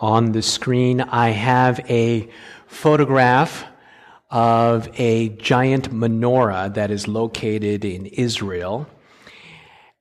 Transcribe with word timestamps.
on 0.00 0.32
the 0.32 0.42
screen, 0.42 1.00
I 1.00 1.30
have 1.30 1.80
a 1.90 2.28
photograph 2.66 3.64
of 4.30 4.88
a 4.98 5.28
giant 5.28 5.92
menorah 5.92 6.74
that 6.74 6.90
is 6.90 7.06
located 7.06 7.84
in 7.84 8.06
Israel. 8.06 8.88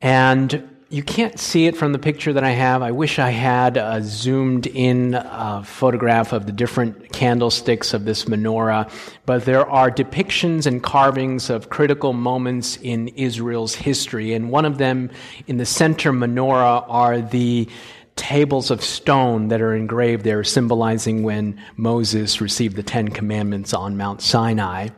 And 0.02 0.70
you 0.94 1.02
can't 1.02 1.40
see 1.40 1.66
it 1.66 1.76
from 1.76 1.92
the 1.92 1.98
picture 1.98 2.34
that 2.34 2.44
I 2.44 2.52
have. 2.52 2.84
I 2.84 2.92
wish 2.92 3.18
I 3.18 3.32
had 3.32 3.78
a 3.78 4.04
zoomed 4.04 4.68
in 4.68 5.16
uh, 5.16 5.64
photograph 5.64 6.34
of 6.34 6.46
the 6.46 6.52
different 6.52 7.12
candlesticks 7.12 7.96
of 7.96 8.06
this 8.06 8.26
menorah, 8.26 8.92
but 9.26 9.44
there 9.46 9.68
are 9.68 9.90
depictions 9.90 10.68
and 10.68 10.84
carvings 10.84 11.50
of 11.50 11.72
critical 11.72 12.14
moments 12.14 12.78
in 12.84 13.08
Israel's 13.10 13.74
history. 13.74 14.34
And 14.34 14.52
one 14.52 14.66
of 14.66 14.78
them 14.78 15.10
in 15.48 15.58
the 15.58 15.66
center 15.66 16.14
menorah 16.14 16.86
are 16.88 17.22
the 17.22 17.68
tables 18.16 18.72
of 18.72 18.84
stone 18.84 19.50
that 19.50 19.62
are 19.62 19.76
engraved 19.76 20.24
there, 20.24 20.44
symbolizing 20.44 21.24
when 21.24 21.60
Moses 21.76 22.42
received 22.42 22.76
the 22.76 22.84
Ten 22.84 23.10
Commandments 23.10 23.74
on 23.74 23.98
Mount 23.98 24.22
Sinai. 24.22 24.90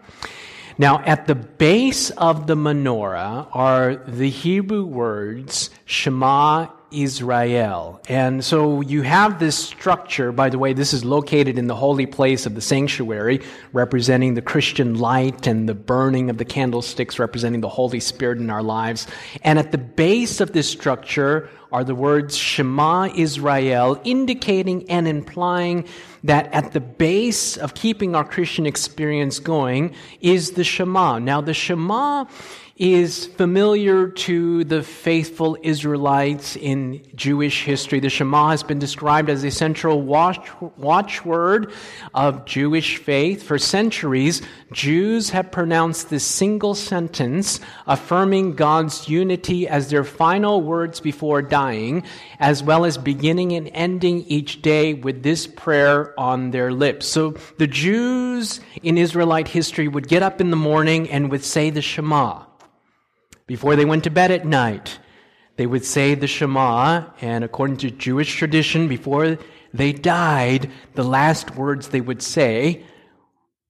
Now, 0.77 1.01
at 1.05 1.27
the 1.27 1.35
base 1.35 2.09
of 2.11 2.47
the 2.47 2.55
menorah 2.55 3.47
are 3.53 3.95
the 3.95 4.29
Hebrew 4.29 4.85
words 4.85 5.69
Shema 5.85 6.67
Israel. 7.01 8.01
And 8.07 8.43
so 8.43 8.81
you 8.81 9.01
have 9.01 9.39
this 9.39 9.57
structure, 9.57 10.31
by 10.31 10.49
the 10.49 10.57
way, 10.57 10.73
this 10.73 10.93
is 10.93 11.03
located 11.03 11.57
in 11.57 11.67
the 11.67 11.75
holy 11.75 12.05
place 12.05 12.45
of 12.45 12.55
the 12.55 12.61
sanctuary, 12.61 13.41
representing 13.73 14.33
the 14.33 14.41
Christian 14.41 14.95
light 14.95 15.47
and 15.47 15.67
the 15.67 15.75
burning 15.75 16.29
of 16.29 16.37
the 16.37 16.45
candlesticks, 16.45 17.19
representing 17.19 17.61
the 17.61 17.69
Holy 17.69 17.99
Spirit 17.99 18.39
in 18.39 18.49
our 18.49 18.63
lives. 18.63 19.07
And 19.43 19.59
at 19.59 19.71
the 19.71 19.77
base 19.77 20.41
of 20.41 20.53
this 20.53 20.69
structure 20.69 21.49
are 21.71 21.83
the 21.83 21.95
words 21.95 22.37
Shema 22.37 23.09
Israel, 23.15 23.99
indicating 24.03 24.89
and 24.89 25.07
implying 25.07 25.85
that 26.23 26.51
at 26.53 26.71
the 26.71 26.79
base 26.79 27.57
of 27.57 27.73
keeping 27.73 28.15
our 28.15 28.23
Christian 28.23 28.65
experience 28.65 29.39
going 29.39 29.93
is 30.21 30.51
the 30.51 30.63
Shema. 30.63 31.19
Now, 31.19 31.41
the 31.41 31.53
Shema 31.53 32.25
is 32.77 33.27
familiar 33.27 34.09
to 34.09 34.65
the 34.65 34.83
faithful 34.83 35.57
Israelites 35.63 36.57
in 36.57 37.01
Jewish 37.15 37.63
history. 37.63 38.01
The 38.01 38.09
Shema 38.09 38.49
has 38.49 38.63
been 38.63 38.79
described 38.79 39.29
as 39.29 39.45
a 39.45 39.51
central 39.51 40.01
watch, 40.01 40.49
watchword 40.75 41.71
of 42.13 42.43
Jewish 42.43 42.97
faith. 42.97 43.43
For 43.43 43.57
centuries, 43.57 44.41
Jews 44.73 45.29
have 45.29 45.53
pronounced 45.53 46.09
this 46.09 46.25
single 46.25 46.75
sentence, 46.75 47.61
affirming 47.87 48.55
God's 48.55 49.07
unity 49.07 49.69
as 49.69 49.89
their 49.89 50.03
final 50.03 50.61
words 50.61 50.99
before 50.99 51.41
dying, 51.41 52.03
as 52.41 52.61
well 52.61 52.83
as 52.83 52.97
beginning 52.97 53.53
and 53.53 53.69
ending 53.69 54.23
each 54.23 54.61
day 54.61 54.93
with 54.93 55.23
this 55.23 55.47
prayer 55.47 56.13
on 56.19 56.51
their 56.51 56.73
lips. 56.73 57.07
So 57.07 57.35
the 57.57 57.67
Jews 57.67 58.59
in 58.83 58.97
Israelite 58.97 59.47
history 59.47 59.87
would 59.87 60.09
get 60.09 60.23
up 60.23 60.41
in 60.41 60.49
the 60.49 60.57
morning 60.57 61.09
and 61.09 61.31
would 61.31 61.45
say 61.45 61.69
the 61.69 61.81
Shema. 61.81 62.44
Before 63.47 63.75
they 63.75 63.85
went 63.85 64.03
to 64.05 64.09
bed 64.09 64.31
at 64.31 64.45
night, 64.45 64.97
they 65.57 65.67
would 65.67 65.85
say 65.85 66.15
the 66.15 66.25
Shema, 66.25 67.05
and 67.21 67.43
according 67.43 67.77
to 67.77 67.91
Jewish 67.91 68.35
tradition, 68.35 68.87
before 68.87 69.37
they 69.71 69.93
died, 69.93 70.71
the 70.95 71.03
last 71.03 71.55
words 71.55 71.89
they 71.89 72.01
would 72.01 72.23
say 72.23 72.83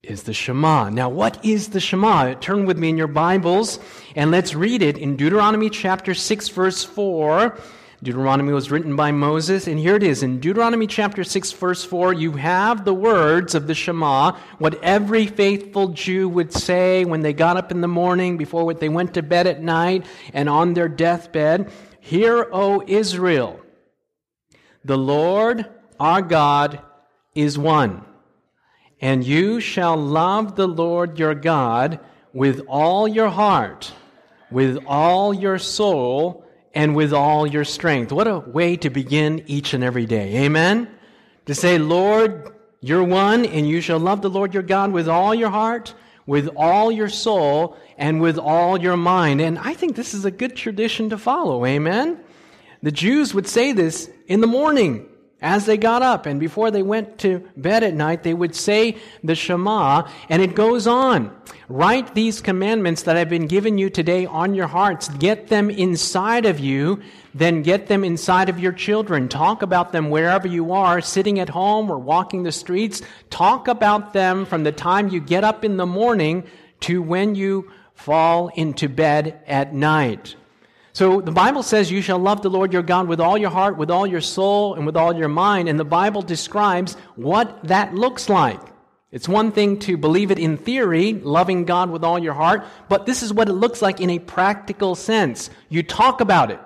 is 0.02 0.23
the 0.23 0.34
Shema. 0.34 0.90
Now, 0.90 1.09
what 1.09 1.44
is 1.44 1.70
the 1.70 1.81
Shema? 1.81 2.36
Turn 2.36 2.66
with 2.66 2.78
me 2.78 2.90
in 2.90 2.98
your 2.98 3.08
Bibles 3.08 3.80
and 4.16 4.31
let's 4.31 4.56
read 4.56 4.81
it 4.81 4.98
in 4.98 5.18
Deuteronomy 5.18 5.70
chapter 5.70 6.14
6, 6.14 6.50
verse 6.50 6.84
4. 6.84 7.58
Deuteronomy 8.04 8.52
was 8.52 8.70
written 8.70 8.96
by 8.96 9.12
Moses, 9.12 9.68
and 9.68 9.80
here 9.80 9.96
it 9.96 10.04
is. 10.04 10.22
In 10.22 10.40
Deuteronomy 10.40 10.86
chapter 10.86 11.24
6, 11.24 11.54
verse 11.54 11.84
4, 11.84 12.14
you 12.14 12.34
have 12.34 12.84
the 12.84 12.94
words 12.94 13.56
of 13.56 13.68
the 13.68 13.74
Shema, 13.74 14.38
what 14.58 14.82
every 14.84 15.28
faithful 15.28 15.90
Jew 15.90 16.28
would 16.28 16.52
say 16.52 17.06
when 17.06 17.22
they 17.22 17.34
got 17.34 17.58
up 17.58 17.72
in 17.72 17.82
the 17.82 17.88
morning, 17.88 18.38
before 18.38 18.74
they 18.74 18.90
went 18.90 19.14
to 19.14 19.24
bed 19.24 19.47
at 19.47 19.62
night, 19.62 20.06
and 20.34 20.50
on 20.50 20.74
their 20.74 20.90
deathbed. 20.90 21.72
Hear, 22.00 22.47
O 22.52 22.84
Israel, 22.86 23.59
the 24.84 24.98
Lord 24.98 25.66
our 26.00 26.22
God 26.22 26.81
is 27.34 27.58
one, 27.58 28.03
and 29.00 29.24
you 29.24 29.59
shall 29.62 29.96
love 29.96 30.56
the 30.56 30.68
Lord 30.68 31.18
your 31.18 31.34
God 31.34 32.00
with 32.34 32.62
all 32.68 33.08
your 33.08 33.30
heart, 33.30 33.94
with 34.52 34.84
all 34.86 35.34
your 35.34 35.58
soul, 35.58 36.44
and 36.75 36.96
with 36.96 37.13
all 37.13 37.47
your 37.47 37.63
strength. 37.63 38.12
What 38.12 38.28
a 38.28 38.40
way 38.40 38.75
to 38.78 38.90
begin 38.90 39.44
each 39.47 39.74
and 39.74 39.84
every 39.84 40.06
day. 40.06 40.44
Amen? 40.44 40.90
To 41.46 41.56
say, 41.56 41.78
Lord, 41.78 42.53
you're 42.81 43.03
one, 43.03 43.46
and 43.46 43.68
you 43.68 43.81
shall 43.81 43.97
love 43.97 44.22
the 44.22 44.30
Lord 44.30 44.53
your 44.53 44.62
God 44.62 44.91
with 44.91 45.08
all 45.08 45.34
your 45.34 45.50
heart, 45.50 45.96
with 46.28 46.50
all 46.56 46.91
your 46.91 47.09
soul, 47.09 47.78
and 47.97 48.22
with 48.22 48.38
all 48.38 48.80
your 48.80 48.97
mind. 48.97 49.41
And 49.41 49.58
I 49.58 49.74
think 49.74 49.96
this 49.96 50.13
is 50.13 50.25
a 50.25 50.31
good 50.31 50.56
tradition 50.56 51.09
to 51.12 51.18
follow. 51.18 51.66
Amen? 51.66 52.19
The 52.84 52.92
Jews 52.92 53.34
would 53.34 53.47
say 53.47 53.72
this 53.72 54.09
in 54.28 54.42
the 54.42 54.47
morning 54.47 55.07
as 55.41 55.66
they 55.66 55.78
got 55.78 56.01
up 56.01 56.25
and 56.25 56.40
before 56.40 56.72
they 56.72 56.81
went 56.81 57.18
to 57.19 57.47
bed 57.57 57.84
at 57.84 57.94
night, 57.94 58.23
they 58.23 58.34
would 58.34 58.56
say 58.56 58.97
the 59.23 59.35
Shema, 59.35 60.07
and 60.29 60.41
it 60.41 60.56
goes 60.56 60.88
on. 60.88 61.35
Write 61.68 62.16
these 62.16 62.41
commandments 62.41 63.03
that 63.03 63.18
I've 63.18 63.29
been 63.29 63.47
given 63.47 63.78
you 63.78 63.90
today 63.90 64.25
on 64.25 64.53
your 64.53 64.68
hearts. 64.68 65.09
Get 65.09 65.47
them 65.47 65.69
inside 65.69 66.45
of 66.45 66.59
you, 66.59 67.01
then 67.34 67.63
get 67.63 67.88
them 67.88 68.03
inside 68.03 68.50
of 68.50 68.59
your 68.59 68.72
children. 68.72 69.28
Talk 69.28 69.62
about 69.62 69.91
them 69.91 70.09
wherever 70.09 70.47
you 70.47 70.72
are, 70.72 71.01
sitting 71.01 71.40
at 71.40 71.50
home 71.50 71.91
or 71.91 71.97
walking 71.97 72.44
the 72.44 72.51
streets. 72.51 73.01
Talk 73.29 73.68
about 73.68 74.13
them 74.13 74.45
from 74.45 74.63
the 74.63 74.72
time 74.72 75.09
you 75.09 75.19
get 75.19 75.44
up 75.44 75.66
in 75.66 75.78
the 75.78 75.85
morning 75.85 76.45
to 76.81 77.01
when 77.01 77.35
you 77.35 77.72
fall 77.94 78.50
into 78.56 78.88
bed 78.88 79.41
at 79.47 79.74
night. 79.74 80.35
So 80.95 81.19
the 81.19 81.29
Bible 81.29 81.61
says 81.61 81.91
you 81.91 82.01
shall 82.01 82.19
love 82.19 82.41
the 82.41 82.50
Lord 82.50 82.72
your 82.72 82.81
God 82.81 83.09
with 83.09 83.19
all 83.19 83.38
your 83.38 83.50
heart, 83.50 83.75
with 83.75 83.91
all 83.91 84.07
your 84.07 84.22
soul, 84.22 84.75
and 84.75 84.85
with 84.85 84.95
all 84.95 85.13
your 85.13 85.28
mind. 85.28 85.67
And 85.67 85.78
the 85.78 85.83
Bible 85.83 86.22
describes 86.22 86.95
what 87.17 87.61
that 87.66 87.94
looks 87.94 88.29
like. 88.29 88.61
It's 89.11 89.28
one 89.28 89.51
thing 89.51 89.79
to 89.79 89.97
believe 89.97 90.31
it 90.31 90.39
in 90.39 90.56
theory, 90.56 91.11
loving 91.11 91.66
God 91.66 91.89
with 91.89 92.06
all 92.06 92.17
your 92.17 92.33
heart, 92.33 92.63
but 92.88 93.06
this 93.06 93.23
is 93.23 93.33
what 93.33 93.50
it 93.50 93.53
looks 93.56 93.81
like 93.81 94.00
in 94.00 94.09
a 94.09 94.19
practical 94.19 94.95
sense. 94.95 95.50
You 95.67 95.83
talk 95.83 96.22
about 96.22 96.50
it 96.50 96.61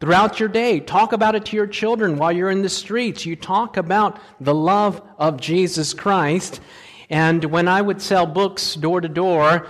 throughout 0.00 0.40
your 0.40 0.48
day. 0.48 0.80
Talk 0.80 1.12
about 1.12 1.36
it 1.36 1.44
to 1.46 1.56
your 1.56 1.68
children 1.68 2.16
while 2.16 2.32
you're 2.32 2.50
in 2.50 2.62
the 2.62 2.68
streets. 2.68 3.24
You 3.24 3.36
talk 3.36 3.76
about 3.76 4.18
the 4.40 4.54
love 4.54 5.00
of 5.16 5.40
Jesus 5.40 5.94
Christ. 5.94 6.60
And 7.08 7.44
when 7.44 7.68
I 7.68 7.80
would 7.80 8.02
sell 8.02 8.26
books 8.26 8.74
door 8.74 9.00
to 9.00 9.08
door, 9.08 9.68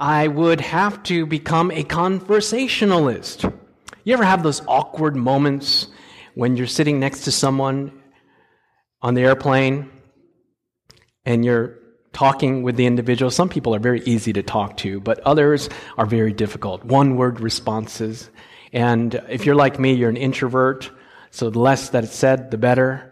I 0.00 0.28
would 0.28 0.62
have 0.62 1.02
to 1.04 1.26
become 1.26 1.70
a 1.70 1.82
conversationalist. 1.82 3.44
You 4.02 4.14
ever 4.14 4.24
have 4.24 4.42
those 4.42 4.62
awkward 4.66 5.14
moments 5.14 5.88
when 6.34 6.56
you're 6.56 6.66
sitting 6.66 6.98
next 6.98 7.24
to 7.24 7.32
someone 7.32 8.00
on 9.02 9.12
the 9.12 9.20
airplane 9.20 9.90
and 11.26 11.44
you're 11.44 11.76
talking 12.14 12.62
with 12.62 12.76
the 12.76 12.86
individual? 12.86 13.30
Some 13.30 13.50
people 13.50 13.74
are 13.74 13.78
very 13.78 14.00
easy 14.06 14.32
to 14.32 14.42
talk 14.42 14.78
to, 14.78 15.00
but 15.00 15.20
others 15.20 15.68
are 15.98 16.06
very 16.06 16.32
difficult. 16.32 16.82
One 16.82 17.16
word 17.16 17.40
responses. 17.40 18.30
And 18.72 19.22
if 19.28 19.44
you're 19.44 19.54
like 19.54 19.78
me, 19.78 19.92
you're 19.92 20.08
an 20.08 20.16
introvert, 20.16 20.90
so 21.30 21.50
the 21.50 21.58
less 21.60 21.90
that 21.90 22.04
it's 22.04 22.16
said, 22.16 22.50
the 22.50 22.58
better. 22.58 23.09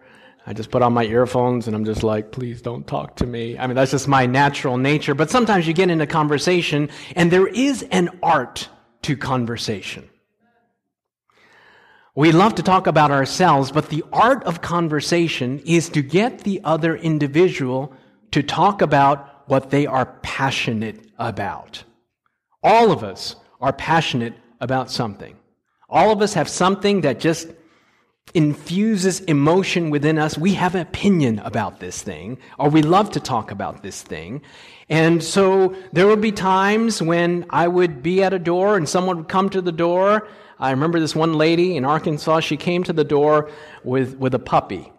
I 0.49 0.55
just 0.55 0.71
put 0.71 0.81
on 0.81 0.95
my 0.95 1.05
earphones 1.05 1.67
and 1.67 1.77
I'm 1.77 1.85
just 1.85 2.03
like, 2.03 2.33
please 2.33 2.63
don't 2.63 2.87
talk 2.87 3.17
to 3.17 3.27
me. 3.27 3.59
I 3.59 3.67
mean, 3.67 3.77
that's 3.77 3.91
just 3.91 4.09
my 4.09 4.25
natural 4.25 4.79
nature. 4.79 5.15
But 5.15 5.29
sometimes 5.29 5.69
you 5.69 5.75
get 5.75 5.91
into 5.91 6.07
conversation 6.07 6.89
and 7.15 7.31
there 7.31 7.47
is 7.47 7.83
an 7.91 8.19
art 8.23 8.71
to 9.03 9.15
conversation. 9.15 10.09
We 12.15 12.33
love 12.33 12.55
to 12.55 12.63
talk 12.63 12.87
about 12.87 13.11
ourselves, 13.11 13.71
but 13.71 13.91
the 13.91 14.03
art 14.11 14.43
of 14.45 14.63
conversation 14.63 15.59
is 15.67 15.91
to 15.91 16.01
get 16.01 16.45
the 16.45 16.63
other 16.65 16.97
individual 16.97 17.93
to 18.31 18.43
talk 18.43 18.81
about 18.81 19.47
what 19.51 19.69
they 19.69 19.85
are 19.87 20.07
passionate 20.23 21.11
about. 21.19 21.85
All 22.63 22.91
of 22.91 23.05
us 23.05 23.37
are 23.61 23.75
passionate 23.75 24.33
about 24.63 24.91
something. 24.91 25.37
All 25.91 26.11
of 26.11 26.23
us 26.23 26.33
have 26.33 26.49
something 26.49 27.03
that 27.03 27.21
just 27.21 27.49
infuses 28.35 29.21
emotion 29.21 29.91
within 29.91 30.19
us. 30.19 30.37
We 30.37 30.55
have 30.55 30.75
an 30.75 30.81
opinion 30.81 31.39
about 31.41 31.81
this 31.81 32.03
thing, 32.03 32.39
or 32.59 32.69
we 32.69 32.83
love 32.83 33.11
to 33.13 33.21
talk 33.21 33.51
about 33.51 33.83
this 33.83 34.03
thing. 34.03 34.43
And 34.89 35.23
so 35.23 35.77
there 35.93 36.07
would 36.07 36.21
be 36.21 36.33
times 36.33 37.03
when 37.03 37.47
I 37.51 37.69
would 37.69 38.03
be 38.03 38.23
at 38.23 38.33
a 38.33 38.39
door 38.39 38.77
and 38.77 38.89
someone 38.89 39.19
would 39.19 39.29
come 39.29 39.51
to 39.51 39.61
the 39.61 39.73
door. 39.73 40.29
I 40.59 40.71
remember 40.71 40.99
this 40.99 41.15
one 41.15 41.35
lady 41.35 41.77
in 41.77 41.85
Arkansas, 41.85 42.41
she 42.41 42.57
came 42.57 42.85
to 42.85 42.93
the 42.93 43.05
door 43.05 43.51
with, 43.85 44.17
with 44.17 44.35
a 44.35 44.39
puppy. 44.39 44.93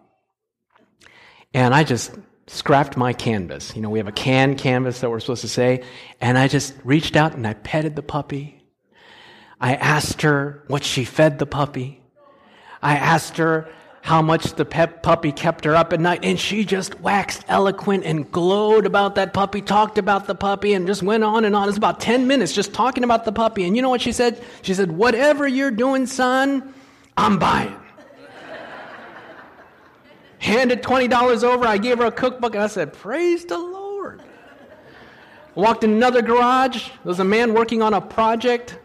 And 1.54 1.74
I 1.74 1.84
just 1.84 2.12
scrapped 2.48 2.98
my 2.98 3.14
canvas. 3.14 3.76
You 3.76 3.82
know, 3.82 3.90
we 3.90 4.00
have 4.00 4.08
a 4.08 4.14
can 4.14 4.56
canvas 4.56 5.02
that 5.02 5.10
we're 5.10 5.20
supposed 5.20 5.42
to 5.42 5.48
say. 5.48 5.84
And 6.22 6.38
I 6.38 6.48
just 6.48 6.76
reached 6.84 7.16
out 7.16 7.34
and 7.34 7.46
I 7.46 7.54
petted 7.54 7.96
the 7.96 8.04
puppy. 8.04 8.64
I 9.60 9.76
asked 9.76 10.22
her 10.22 10.64
what 10.68 10.84
she 10.84 11.04
fed 11.04 11.40
the 11.40 11.46
puppy. 11.46 11.99
I 12.82 12.96
asked 12.96 13.38
her 13.38 13.68
how 14.02 14.22
much 14.22 14.54
the 14.54 14.66
pep 14.66 15.04
puppy 15.04 15.32
kept 15.32 15.66
her 15.66 15.76
up 15.76 15.94
at 15.94 16.00
night. 16.00 16.22
And 16.24 16.40
she 16.40 16.66
just 16.66 17.00
waxed 17.00 17.44
eloquent 17.48 18.06
and 18.06 18.30
glowed 18.32 18.86
about 18.86 19.16
that 19.16 19.34
puppy, 19.34 19.62
talked 19.62 19.98
about 19.98 20.26
the 20.26 20.36
puppy, 20.36 20.74
and 20.74 20.88
just 20.88 21.04
went 21.04 21.24
on 21.24 21.46
and 21.46 21.56
on. 21.56 21.68
It's 21.68 21.78
about 21.78 22.00
10 22.00 22.26
minutes 22.26 22.54
just 22.54 22.74
talking 22.74 23.04
about 23.04 23.26
the 23.26 23.32
puppy. 23.32 23.66
And 23.66 23.76
you 23.76 23.82
know 23.82 23.90
what 23.90 24.02
she 24.02 24.12
said? 24.12 24.44
She 24.62 24.74
said, 24.74 24.92
Whatever 24.92 25.48
you're 25.48 25.72
doing, 25.72 26.08
son, 26.08 26.74
I'm 27.18 27.38
buying. 27.38 27.76
Handed 30.40 30.82
$20 30.82 31.44
over. 31.44 31.68
I 31.68 31.78
gave 31.78 32.00
her 32.00 32.06
a 32.06 32.12
cookbook 32.12 32.56
and 32.56 32.64
I 32.64 32.68
said, 32.68 32.94
Praise 32.94 33.46
the 33.46 33.58
Lord. 33.58 34.24
Walked 35.56 35.84
in 35.84 35.92
another 35.92 36.22
garage. 36.22 36.88
There 36.88 36.98
was 37.04 37.20
a 37.20 37.26
man 37.26 37.54
working 37.54 37.82
on 37.82 37.94
a 37.94 38.00
project 38.00 38.79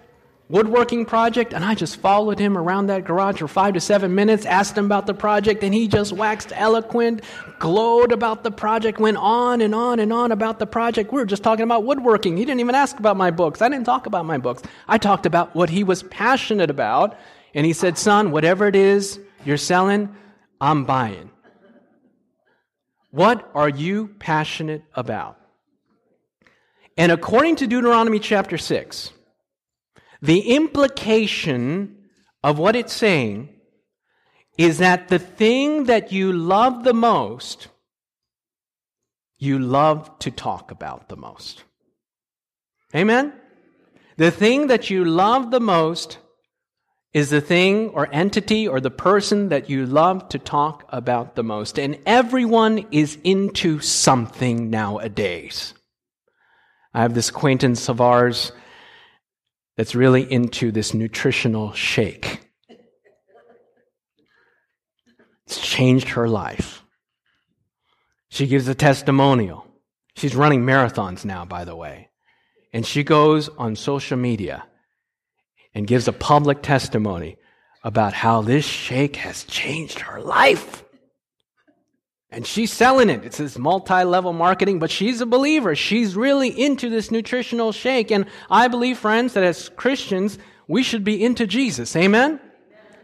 woodworking 0.49 1.07
project, 1.07 1.55
and 1.55 1.65
I 1.65 1.75
just 1.75 1.97
followed 1.97 2.39
him 2.39 2.59
around 2.59 2.89
that 2.89 3.05
garage 3.05 3.39
for 3.39 3.49
five 3.49 3.75
to 3.75 3.81
seven 3.81 4.15
minutes, 4.15 4.45
asked 4.45 4.77
him 4.77 4.85
about 4.85 5.07
the 5.07 5.15
project, 5.15 5.65
and 5.65 5.73
he 5.73 5.89
just 5.89 6.13
waxed 6.13 6.53
eloquent, 6.55 7.23
glowed 7.59 8.13
about 8.13 8.45
the 8.45 8.51
project, 8.51 8.99
went 8.99 9.17
on 9.17 9.61
and 9.61 9.75
on 9.75 10.01
and 10.01 10.13
on 10.13 10.33
about 10.33 10.59
the 10.59 10.67
project. 10.67 11.13
We 11.13 11.19
were 11.19 11.27
just 11.27 11.43
talking 11.43 11.65
about 11.65 11.85
woodworking. 11.85 12.37
He 12.37 12.45
didn't 12.45 12.61
even 12.61 12.75
ask 12.75 12.99
about 12.99 13.17
my 13.17 13.31
books. 13.31 13.63
I 13.63 13.69
didn't 13.69 13.87
talk 13.87 14.07
about 14.07 14.27
my 14.27 14.39
books. 14.39 14.63
I 14.87 14.99
talked 14.99 15.27
about 15.27 15.55
what 15.55 15.71
he 15.71 15.83
was 15.83 16.03
passionate 16.05 16.71
about, 16.71 17.17
and 17.55 17.65
he 17.65 17.73
said, 17.73 17.97
Son, 17.97 18.31
whatever 18.31 18.67
it 18.67 18.77
is 18.77 19.19
you're 19.45 19.57
selling, 19.57 20.15
I'm 20.61 20.85
buying. 20.85 21.31
What 23.11 23.49
are 23.55 23.69
you 23.69 24.09
passionate 24.19 24.83
about? 24.95 25.39
And 26.97 27.11
according 27.11 27.57
to 27.57 27.67
Deuteronomy 27.67 28.19
chapter 28.19 28.59
6, 28.59 29.11
the 30.25 30.41
implication 30.55 31.99
of 32.43 32.59
what 32.59 32.75
it's 32.75 32.95
saying 32.95 33.51
is 34.57 34.79
that 34.79 35.09
the 35.09 35.19
thing 35.19 35.85
that 35.85 36.13
you 36.13 36.33
love 36.33 36.83
the 36.83 36.95
most, 36.95 37.69
you 39.37 39.59
love 39.59 40.19
to 40.21 40.31
talk 40.31 40.71
about 40.71 41.11
the 41.11 41.17
most. 41.17 41.65
Amen? 42.95 43.35
The 44.17 44.31
thing 44.31 44.69
that 44.69 44.89
you 44.89 45.05
love 45.05 45.51
the 45.51 45.61
most 45.61 46.17
is 47.13 47.29
the 47.29 47.43
thing 47.43 47.91
or 47.91 48.09
entity 48.11 48.67
or 48.67 48.81
the 48.81 48.91
person 48.91 49.51
that 49.51 49.69
you 49.69 49.85
love 49.85 50.31
to 50.31 50.39
talk 50.39 50.85
about 50.89 51.35
the 51.35 51.45
most. 51.45 51.79
And 51.79 51.99
everyone 52.07 52.87
is 52.91 53.19
into 53.25 53.79
something 53.81 54.71
nowadays. 54.71 55.75
I 56.95 57.03
have 57.03 57.13
this 57.13 57.29
acquaintance 57.29 57.91
of 57.91 58.01
ours 58.01 58.53
that's 59.77 59.95
really 59.95 60.31
into 60.31 60.71
this 60.71 60.95
nutritional 60.95 61.73
shake. 61.73 62.41
It's 65.47 65.61
changed 65.61 66.11
her 66.11 66.29
life. 66.29 66.83
She 68.29 68.47
gives 68.47 68.67
a 68.69 68.75
testimonial. 68.75 69.67
She's 70.17 70.35
running 70.35 70.63
marathons 70.63 71.25
now, 71.25 71.45
by 71.45 71.65
the 71.65 71.77
way. 71.77 72.09
And 72.73 72.87
she 72.87 73.05
goes 73.05 73.49
on 73.49 73.77
social 73.77 74.17
media 74.17 74.67
and 75.75 75.87
gives 75.87 76.09
a 76.09 76.13
public 76.13 76.63
testimony 76.63 77.37
about 77.83 78.13
how 78.13 78.41
this 78.41 78.65
shake 78.65 79.17
has 79.17 79.45
changed 79.45 80.01
her 80.01 80.21
life. 80.21 80.84
And 82.35 82.45
she's 82.45 82.73
selling 82.73 83.11
it. 83.11 83.25
It's 83.25 83.39
this 83.39 83.57
multi 83.57 84.03
level 84.03 84.33
marketing, 84.33 84.81
but 84.81 84.91
she's 84.91 85.21
a 85.21 85.27
believer. 85.27 85.77
She's 85.77 86.17
really 86.17 86.49
into 86.49 86.91
this 86.91 87.13
nutritional 87.13 87.71
shake. 87.71 88.11
And 88.11 88.27
I 88.51 88.67
believe, 88.67 88.99
friends, 88.99 89.35
that 89.35 89.45
as 89.45 89.69
Christians, 89.69 90.37
we 90.67 90.83
should 90.83 91.05
be 91.05 91.25
into 91.25 91.47
Jesus. 91.47 91.95
Amen? 91.95 92.41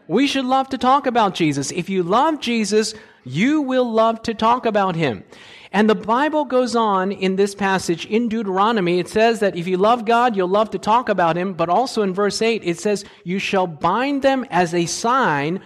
We 0.09 0.27
should 0.27 0.47
love 0.47 0.71
to 0.71 0.79
talk 0.79 1.07
about 1.07 1.37
Jesus. 1.37 1.71
If 1.71 1.89
you 1.89 2.03
love 2.03 2.41
Jesus, 2.41 2.95
you 3.23 3.63
will 3.63 3.89
love 3.89 4.21
to 4.23 4.35
talk 4.35 4.67
about 4.67 4.97
him. 4.97 5.23
And 5.71 5.89
the 5.89 5.95
Bible 5.95 6.45
goes 6.45 6.75
on 6.75 7.13
in 7.13 7.37
this 7.37 7.55
passage 7.55 8.07
in 8.07 8.29
Deuteronomy. 8.29 8.99
It 8.99 9.09
says 9.09 9.39
that 9.39 9.55
if 9.55 9.69
you 9.69 9.77
love 9.77 10.05
God, 10.05 10.35
you'll 10.35 10.49
love 10.49 10.71
to 10.71 10.79
talk 10.81 11.09
about 11.09 11.37
him. 11.37 11.53
But 11.53 11.69
also 11.69 12.03
in 12.03 12.13
verse 12.13 12.43
8, 12.43 12.63
it 12.65 12.81
says, 12.81 13.05
You 13.23 13.39
shall 13.39 13.69
bind 13.69 14.23
them 14.23 14.45
as 14.51 14.75
a 14.75 14.87
sign 14.87 15.61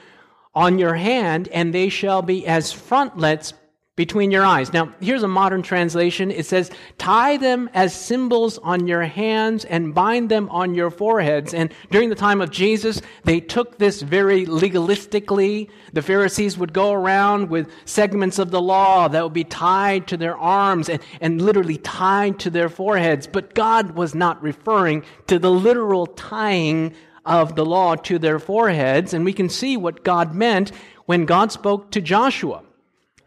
on 0.54 0.78
your 0.78 0.94
hand, 0.94 1.48
and 1.48 1.74
they 1.74 1.88
shall 1.88 2.22
be 2.22 2.46
as 2.46 2.72
frontlets 2.72 3.54
between 3.96 4.32
your 4.32 4.44
eyes. 4.44 4.72
Now, 4.72 4.92
here's 5.00 5.22
a 5.22 5.28
modern 5.28 5.62
translation. 5.62 6.32
It 6.32 6.46
says, 6.46 6.68
tie 6.98 7.36
them 7.36 7.70
as 7.74 7.94
symbols 7.94 8.58
on 8.58 8.88
your 8.88 9.02
hands 9.02 9.64
and 9.64 9.94
bind 9.94 10.28
them 10.28 10.48
on 10.48 10.74
your 10.74 10.90
foreheads. 10.90 11.54
And 11.54 11.72
during 11.92 12.08
the 12.08 12.16
time 12.16 12.40
of 12.40 12.50
Jesus, 12.50 13.00
they 13.22 13.38
took 13.38 13.78
this 13.78 14.02
very 14.02 14.46
legalistically. 14.46 15.70
The 15.92 16.02
Pharisees 16.02 16.58
would 16.58 16.72
go 16.72 16.92
around 16.92 17.50
with 17.50 17.70
segments 17.84 18.40
of 18.40 18.50
the 18.50 18.60
law 18.60 19.06
that 19.06 19.22
would 19.22 19.32
be 19.32 19.44
tied 19.44 20.08
to 20.08 20.16
their 20.16 20.36
arms 20.36 20.88
and, 20.88 21.00
and 21.20 21.40
literally 21.40 21.76
tied 21.76 22.40
to 22.40 22.50
their 22.50 22.68
foreheads. 22.68 23.28
But 23.28 23.54
God 23.54 23.92
was 23.92 24.12
not 24.12 24.42
referring 24.42 25.04
to 25.28 25.38
the 25.38 25.52
literal 25.52 26.06
tying 26.06 26.96
of 27.24 27.56
the 27.56 27.64
law 27.64 27.94
to 27.96 28.18
their 28.18 28.38
foreheads. 28.38 29.14
And 29.14 29.24
we 29.24 29.32
can 29.32 29.48
see 29.48 29.76
what 29.76 30.04
God 30.04 30.34
meant 30.34 30.72
when 31.06 31.24
God 31.24 31.52
spoke 31.52 31.90
to 31.92 32.00
Joshua. 32.00 32.62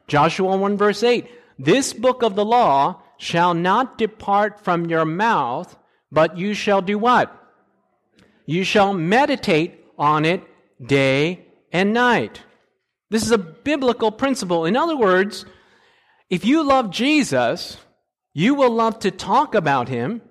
Joshua 0.08 0.56
1 0.56 0.78
verse 0.78 1.04
8, 1.04 1.30
this 1.60 1.94
book 1.94 2.24
of 2.24 2.36
the 2.36 2.46
law 2.46 3.02
shall 3.18 3.54
not 3.54 3.98
depart 3.98 4.64
from 4.64 4.86
your 4.86 5.06
mouth, 5.06 5.78
but 6.12 6.38
you 6.38 6.54
shall 6.54 6.82
do 6.82 6.98
what? 6.98 7.34
You 8.46 8.64
shall 8.64 8.94
meditate 8.94 9.84
on 9.98 10.24
it 10.24 10.44
day 10.82 11.46
and 11.72 11.94
night. 11.94 12.42
This 13.10 13.24
is 13.24 13.32
a 13.32 13.38
biblical 13.38 14.12
principle. 14.12 14.66
In 14.66 14.78
other 14.78 14.96
words, 14.96 15.46
if 16.30 16.46
you 16.46 16.64
love 16.64 16.92
Jesus, 16.92 17.78
you 18.34 18.54
will 18.54 18.70
love 18.70 19.00
to 19.00 19.12
talk 19.12 19.56
about 19.56 19.90
him 19.90 20.22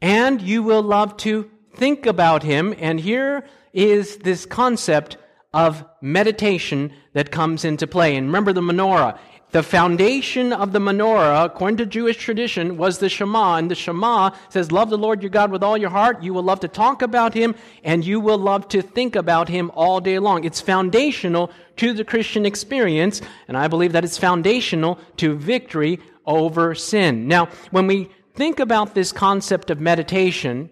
and 0.00 0.40
you 0.42 0.62
will 0.62 0.82
love 0.82 1.16
to 1.18 1.50
think 1.74 2.06
about 2.06 2.42
him. 2.42 2.74
And 2.78 3.00
here 3.00 3.44
is 3.72 4.18
this 4.18 4.46
concept 4.46 5.16
of 5.52 5.84
meditation 6.00 6.92
that 7.12 7.30
comes 7.30 7.64
into 7.64 7.86
play. 7.86 8.16
And 8.16 8.26
remember 8.26 8.52
the 8.52 8.60
menorah. 8.60 9.18
The 9.52 9.62
foundation 9.64 10.52
of 10.52 10.72
the 10.72 10.78
menorah, 10.78 11.46
according 11.46 11.78
to 11.78 11.86
Jewish 11.86 12.16
tradition, 12.18 12.76
was 12.76 12.98
the 12.98 13.08
Shema. 13.08 13.56
And 13.56 13.68
the 13.68 13.74
Shema 13.74 14.30
says, 14.48 14.70
Love 14.70 14.90
the 14.90 14.98
Lord 14.98 15.22
your 15.22 15.30
God 15.30 15.50
with 15.50 15.64
all 15.64 15.76
your 15.76 15.90
heart. 15.90 16.22
You 16.22 16.32
will 16.32 16.44
love 16.44 16.60
to 16.60 16.68
talk 16.68 17.02
about 17.02 17.34
him, 17.34 17.56
and 17.82 18.04
you 18.04 18.20
will 18.20 18.38
love 18.38 18.68
to 18.68 18.80
think 18.80 19.16
about 19.16 19.48
him 19.48 19.72
all 19.74 20.00
day 20.00 20.20
long. 20.20 20.44
It's 20.44 20.60
foundational 20.60 21.50
to 21.78 21.92
the 21.92 22.04
Christian 22.04 22.46
experience, 22.46 23.20
and 23.48 23.56
I 23.56 23.66
believe 23.66 23.90
that 23.92 24.04
it's 24.04 24.18
foundational 24.18 25.00
to 25.16 25.34
victory 25.36 25.98
over 26.26 26.76
sin. 26.76 27.26
Now, 27.26 27.46
when 27.72 27.88
we 27.88 28.08
think 28.34 28.60
about 28.60 28.94
this 28.94 29.10
concept 29.10 29.70
of 29.70 29.80
meditation, 29.80 30.70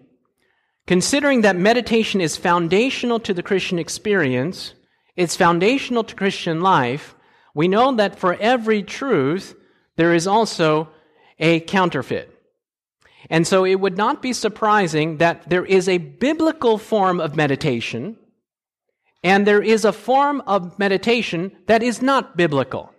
Considering 0.89 1.41
that 1.41 1.55
meditation 1.55 2.19
is 2.19 2.35
foundational 2.35 3.19
to 3.19 3.31
the 3.31 3.43
Christian 3.43 3.77
experience, 3.77 4.73
it's 5.15 5.35
foundational 5.35 6.03
to 6.03 6.15
Christian 6.15 6.61
life, 6.61 7.13
we 7.53 7.67
know 7.67 7.95
that 7.95 8.17
for 8.17 8.33
every 8.33 8.81
truth, 8.81 9.55
there 9.97 10.15
is 10.15 10.25
also 10.25 10.89
a 11.37 11.59
counterfeit. 11.59 12.35
And 13.29 13.45
so 13.45 13.65
it 13.65 13.79
would 13.79 13.97
not 13.97 14.23
be 14.23 14.33
surprising 14.33 15.17
that 15.17 15.47
there 15.47 15.63
is 15.63 15.87
a 15.87 15.99
biblical 15.99 16.79
form 16.79 17.19
of 17.19 17.35
meditation 17.35 18.17
and 19.23 19.45
there 19.45 19.61
is 19.61 19.85
a 19.85 19.93
form 19.93 20.41
of 20.47 20.79
meditation 20.79 21.51
that 21.67 21.83
is 21.83 22.01
not 22.01 22.35
biblical. 22.35 22.91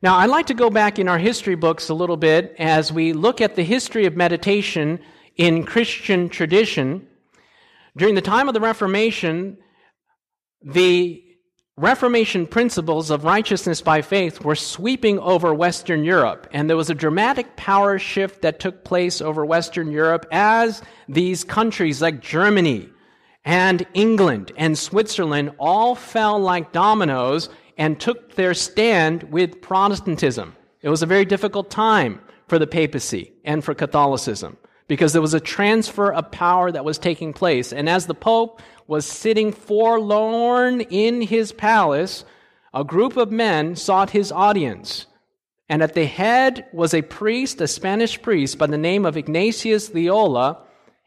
Now, 0.00 0.18
I'd 0.18 0.30
like 0.30 0.46
to 0.46 0.54
go 0.54 0.70
back 0.70 1.00
in 1.00 1.08
our 1.08 1.18
history 1.18 1.56
books 1.56 1.88
a 1.88 1.94
little 1.94 2.16
bit 2.16 2.54
as 2.56 2.92
we 2.92 3.12
look 3.14 3.40
at 3.40 3.56
the 3.56 3.64
history 3.64 4.06
of 4.06 4.14
meditation 4.14 5.00
in 5.38 5.64
Christian 5.64 6.28
tradition, 6.28 7.06
during 7.96 8.16
the 8.16 8.20
time 8.20 8.48
of 8.48 8.54
the 8.54 8.60
Reformation, 8.60 9.56
the 10.60 11.22
Reformation 11.76 12.44
principles 12.44 13.08
of 13.08 13.22
righteousness 13.22 13.80
by 13.80 14.02
faith 14.02 14.44
were 14.44 14.56
sweeping 14.56 15.20
over 15.20 15.54
Western 15.54 16.02
Europe, 16.02 16.48
and 16.52 16.68
there 16.68 16.76
was 16.76 16.90
a 16.90 16.94
dramatic 16.94 17.54
power 17.54 18.00
shift 18.00 18.42
that 18.42 18.58
took 18.58 18.82
place 18.82 19.20
over 19.20 19.46
Western 19.46 19.92
Europe 19.92 20.26
as 20.32 20.82
these 21.08 21.44
countries 21.44 22.02
like 22.02 22.20
Germany 22.20 22.88
and 23.44 23.86
England 23.94 24.50
and 24.56 24.76
Switzerland 24.76 25.52
all 25.58 25.94
fell 25.94 26.40
like 26.40 26.72
dominoes 26.72 27.48
and 27.76 28.00
took 28.00 28.34
their 28.34 28.54
stand 28.54 29.22
with 29.24 29.62
Protestantism. 29.62 30.56
It 30.82 30.88
was 30.88 31.04
a 31.04 31.06
very 31.06 31.24
difficult 31.24 31.70
time 31.70 32.20
for 32.48 32.58
the 32.58 32.66
papacy 32.66 33.32
and 33.44 33.64
for 33.64 33.72
Catholicism 33.72 34.56
because 34.88 35.12
there 35.12 35.22
was 35.22 35.34
a 35.34 35.40
transfer 35.40 36.12
of 36.12 36.32
power 36.32 36.72
that 36.72 36.84
was 36.84 36.98
taking 36.98 37.32
place. 37.32 37.72
And 37.72 37.88
as 37.88 38.06
the 38.06 38.14
Pope 38.14 38.60
was 38.86 39.06
sitting 39.06 39.52
forlorn 39.52 40.80
in 40.80 41.20
his 41.20 41.52
palace, 41.52 42.24
a 42.74 42.84
group 42.84 43.16
of 43.16 43.30
men 43.30 43.76
sought 43.76 44.10
his 44.10 44.32
audience. 44.32 45.06
And 45.68 45.82
at 45.82 45.94
the 45.94 46.06
head 46.06 46.66
was 46.72 46.94
a 46.94 47.02
priest, 47.02 47.60
a 47.60 47.68
Spanish 47.68 48.20
priest 48.20 48.58
by 48.58 48.66
the 48.66 48.78
name 48.78 49.04
of 49.04 49.16
Ignatius 49.16 49.92
Loyola, 49.92 50.62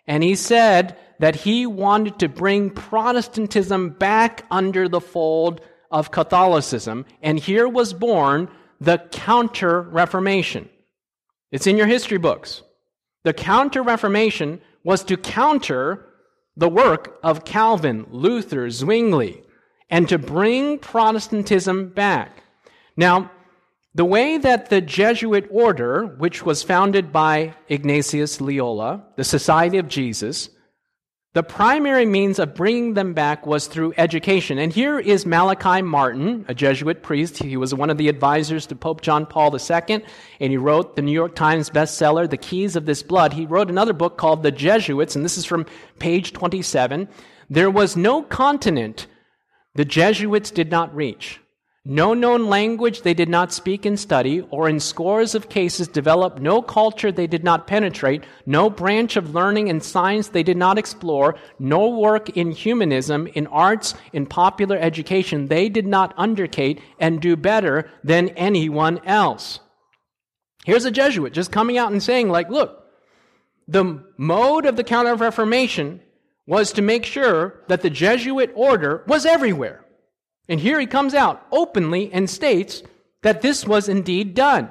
and 0.08 0.24
he 0.24 0.36
said 0.36 0.98
that 1.20 1.36
he 1.36 1.66
wanted 1.66 2.20
to 2.20 2.30
bring 2.30 2.70
Protestantism 2.70 3.90
back 3.90 4.46
under 4.52 4.88
the 4.88 5.02
fold 5.02 5.62
of 5.90 6.12
Catholicism, 6.12 7.06
and 7.22 7.40
here 7.40 7.68
was 7.68 7.94
born 7.94 8.50
the 8.80 9.00
Counter 9.12 9.82
Reformation. 9.82 10.70
It's 11.52 11.68
in 11.68 11.78
your 11.78 11.88
history 11.88 12.18
books. 12.18 12.62
The 13.24 13.34
Counter 13.34 13.84
Reformation 13.84 14.62
was 14.84 15.04
to 15.06 15.18
counter 15.18 16.08
the 16.58 16.70
work 16.70 17.20
of 17.24 17.46
Calvin, 17.46 18.08
Luther, 18.10 18.70
Zwingli, 18.70 19.44
and 19.90 20.08
to 20.10 20.18
bring 20.18 20.80
Protestantism 20.80 21.90
back. 21.90 22.44
Now, 22.98 23.32
the 23.94 24.06
way 24.06 24.38
that 24.38 24.70
the 24.70 24.82
Jesuit 24.82 25.48
order, 25.52 26.06
which 26.06 26.44
was 26.46 26.64
founded 26.64 27.12
by 27.12 27.56
Ignatius 27.68 28.40
Loyola, 28.40 29.04
the 29.18 29.24
Society 29.24 29.78
of 29.78 29.88
Jesus, 29.88 30.50
the 31.34 31.44
primary 31.44 32.06
means 32.06 32.40
of 32.40 32.56
bringing 32.56 32.94
them 32.94 33.14
back 33.14 33.48
was 33.48 33.68
through 33.68 33.94
education. 33.96 34.58
And 34.58 34.74
here 34.74 35.00
is 35.00 35.26
Malachi 35.26 35.82
Martin, 35.82 36.44
a 36.50 36.54
Jesuit 36.54 37.04
priest. 37.04 37.38
He 37.38 37.56
was 37.56 37.74
one 37.74 37.90
of 37.90 37.98
the 37.98 38.10
advisors 38.10 38.66
to 38.66 38.76
Pope 38.76 39.00
John 39.00 39.26
Paul 39.26 39.56
II, 39.56 40.04
and 40.42 40.52
he 40.52 40.58
wrote 40.58 40.98
the 40.98 41.02
New 41.02 41.14
York 41.14 41.34
Times 41.36 41.70
bestseller, 41.70 42.30
The 42.30 42.36
Keys 42.36 42.76
of 42.76 42.86
This 42.86 43.02
Blood. 43.02 43.32
He 43.32 43.46
wrote 43.46 43.70
another 43.70 43.94
book 43.94 44.18
called 44.18 44.44
The 44.44 44.52
Jesuits, 44.52 45.16
and 45.16 45.24
this 45.24 45.38
is 45.38 45.46
from 45.46 45.66
page 46.00 46.34
27. 46.34 47.08
There 47.50 47.72
was 47.72 47.96
no 47.96 48.24
continent 48.24 49.08
the 49.74 49.86
Jesuits 49.86 50.52
did 50.52 50.70
not 50.70 50.94
reach. 50.94 51.40
No 51.84 52.14
known 52.14 52.48
language 52.48 53.02
they 53.02 53.16
did 53.16 53.28
not 53.28 53.52
speak 53.52 53.88
and 53.88 54.00
study, 54.00 54.42
or 54.52 54.70
in 54.70 54.80
scores 54.80 55.34
of 55.34 55.50
cases 55.50 55.88
develop 55.88 56.40
no 56.40 56.62
culture 56.62 57.12
they 57.12 57.26
did 57.26 57.44
not 57.44 57.66
penetrate, 57.66 58.24
no 58.46 58.70
branch 58.70 59.16
of 59.16 59.34
learning 59.34 59.68
and 59.68 59.82
science 59.82 60.28
they 60.28 60.44
did 60.44 60.58
not 60.58 60.78
explore, 60.78 61.36
no 61.58 61.90
work 61.90 62.30
in 62.38 62.52
humanism, 62.52 63.26
in 63.34 63.48
arts, 63.48 63.96
in 64.14 64.28
popular 64.28 64.78
education 64.78 65.48
they 65.48 65.70
did 65.70 65.88
not 65.88 66.14
undertake 66.18 66.84
and 67.00 67.20
do 67.20 67.36
better 67.36 67.90
than 68.04 68.30
anyone 68.30 69.00
else. 69.04 69.60
Here's 70.64 70.86
a 70.86 70.92
Jesuit 70.92 71.34
just 71.34 71.52
coming 71.52 71.80
out 71.80 71.92
and 71.92 72.04
saying, 72.04 72.30
like, 72.30 72.52
look, 72.52 72.86
the 73.68 74.04
mode 74.18 74.68
of 74.68 74.76
the 74.76 74.84
Counter 74.84 75.16
Reformation 75.16 76.00
was 76.46 76.74
to 76.74 76.84
make 76.84 77.06
sure 77.06 77.64
that 77.70 77.82
the 77.82 77.90
Jesuit 77.90 78.52
order 78.54 79.04
was 79.08 79.26
everywhere. 79.26 79.81
And 80.52 80.60
here 80.60 80.82
he 80.82 80.86
comes 80.86 81.14
out 81.14 81.48
openly 81.50 82.12
and 82.12 82.30
states 82.30 82.84
that 83.22 83.42
this 83.42 83.66
was 83.66 83.88
indeed 83.88 84.36
done. 84.36 84.70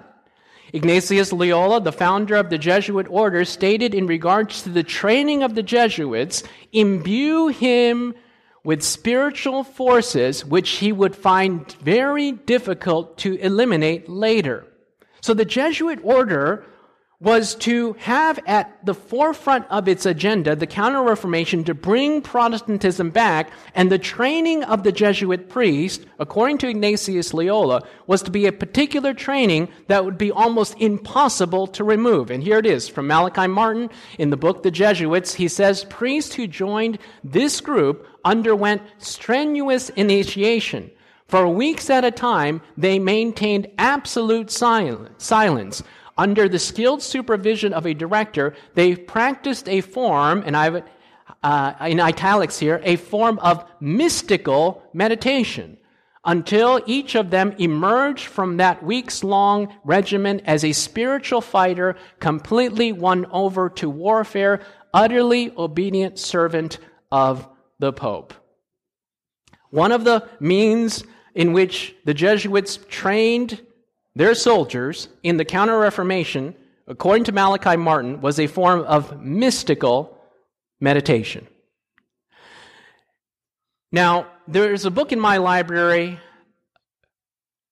Ignatius 0.75 1.33
Loyola, 1.33 1.81
the 1.81 1.91
founder 1.91 2.37
of 2.37 2.51
the 2.51 2.59
Jesuit 2.59 3.07
order, 3.09 3.47
stated 3.47 3.95
in 3.95 4.07
regards 4.07 4.61
to 4.61 4.69
the 4.69 4.83
training 4.83 5.43
of 5.43 5.55
the 5.55 5.63
Jesuits, 5.63 6.43
imbue 6.71 7.49
him 7.49 8.15
with 8.63 8.83
spiritual 8.83 9.65
forces 9.65 10.45
which 10.45 10.69
he 10.69 10.93
would 10.93 11.17
find 11.17 11.73
very 11.81 12.33
difficult 12.33 13.17
to 13.17 13.37
eliminate 13.37 14.07
later. 14.07 14.67
So 15.23 15.33
the 15.33 15.47
Jesuit 15.47 15.99
order 16.03 16.67
was 17.21 17.55
to 17.55 17.93
have 17.99 18.41
at 18.47 18.85
the 18.85 18.95
forefront 18.95 19.67
of 19.71 19.87
its 19.87 20.07
agenda 20.07 20.57
the 20.57 20.67
Counter 20.67 21.03
Reformation 21.03 21.63
to 21.65 21.75
bring 21.75 22.23
Protestantism 22.23 23.11
back, 23.11 23.51
and 23.75 23.93
the 23.93 23.99
training 23.99 24.65
of 24.65 24.85
the 24.85 24.93
Jesuit 24.93 25.51
priest, 25.51 26.07
according 26.19 26.57
to 26.59 26.69
Ignatius 26.69 27.35
Loyola, 27.35 27.83
was 28.07 28.23
to 28.23 28.31
be 28.31 28.47
a 28.47 28.53
particular 28.53 29.13
training 29.13 29.69
that 29.89 30.05
would 30.05 30.17
be 30.17 30.33
almost 30.33 30.75
impossible 30.79 31.67
to 31.69 31.85
remove. 31.85 32.31
And 32.31 32.43
here 32.43 32.57
it 32.57 32.65
is 32.65 32.89
from 32.89 33.07
Malachi 33.07 33.47
Martin 33.47 33.91
in 34.19 34.31
the 34.31 34.39
book 34.39 34.63
The 34.63 34.71
Jesuits. 34.71 35.35
He 35.35 35.49
says, 35.49 35.85
Priests 35.85 36.35
who 36.35 36.47
joined 36.47 36.99
this 37.23 37.61
group 37.61 38.07
underwent 38.25 38.81
strenuous 38.97 39.91
initiation. 39.91 40.91
For 41.29 41.47
weeks 41.47 41.91
at 41.91 42.05
a 42.05 42.11
time, 42.11 42.61
they 42.77 42.99
maintained 42.99 43.69
absolute 43.79 44.51
silence 44.51 45.83
under 46.21 46.51
the 46.51 46.59
skilled 46.59 47.03
supervision 47.03 47.73
of 47.73 47.87
a 47.87 47.95
director, 47.95 48.55
they 48.75 48.95
practiced 48.95 49.67
a 49.71 49.81
form, 49.81 50.43
and 50.45 50.55
I've 50.55 50.85
uh, 51.43 51.73
in 51.87 51.99
italics 51.99 52.59
here, 52.59 52.79
a 52.85 52.97
form 52.97 53.39
of 53.39 53.65
mystical 53.81 54.83
meditation 54.93 55.79
until 56.23 56.83
each 56.85 57.15
of 57.15 57.31
them 57.31 57.55
emerged 57.59 58.27
from 58.27 58.59
that 58.59 58.85
weeks 58.85 59.25
long 59.25 59.75
regimen 59.83 60.41
as 60.41 60.63
a 60.63 60.73
spiritual 60.73 61.41
fighter, 61.41 61.97
completely 62.19 62.93
won 62.93 63.25
over 63.31 63.71
to 63.71 63.89
warfare, 63.89 64.61
utterly 64.93 65.51
obedient 65.57 66.19
servant 66.19 66.77
of 67.11 67.49
the 67.79 67.95
Pope. 67.95 68.35
One 69.71 69.93
of 69.93 70.05
the 70.05 70.29
means 70.39 71.03
in 71.35 71.55
which 71.55 71.95
the 72.05 72.13
Jesuits 72.13 72.79
trained 72.91 73.63
their 74.15 74.35
soldiers 74.35 75.09
in 75.23 75.37
the 75.37 75.45
Counter 75.45 75.79
Reformation, 75.79 76.55
according 76.87 77.25
to 77.25 77.33
Malachi 77.33 77.77
Martin, 77.77 78.21
was 78.21 78.41
a 78.41 78.47
form 78.47 78.81
of 78.81 79.21
mystical 79.23 80.19
meditation. 80.81 81.47
Now, 83.93 84.27
there's 84.47 84.85
a 84.85 84.91
book 84.91 85.13
in 85.13 85.21
my 85.21 85.39
library 85.39 86.19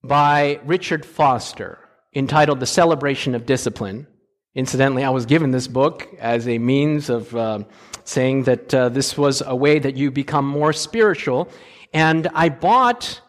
by 0.02 0.61
Richard 0.64 1.04
Foster 1.04 1.78
entitled 2.14 2.61
The 2.61 2.66
Celebration 2.66 3.35
of 3.35 3.47
Discipline. 3.47 4.07
Incidentally, 4.54 5.04
I 5.04 5.11
was 5.11 5.26
given 5.26 5.50
this 5.50 5.68
book 5.68 6.09
as 6.18 6.49
a 6.49 6.59
means 6.59 7.11
of 7.11 7.35
uh, 7.37 7.64
saying 8.04 8.45
that 8.45 8.75
uh, 8.75 8.88
this 8.88 9.16
was 9.16 9.42
a 9.45 9.54
way 9.54 9.78
that 9.78 9.97
you 9.97 10.11
become 10.11 10.47
more 10.47 10.73
spiritual. 10.73 11.49
And 11.92 12.26
I 12.35 12.49
bought 12.49 13.21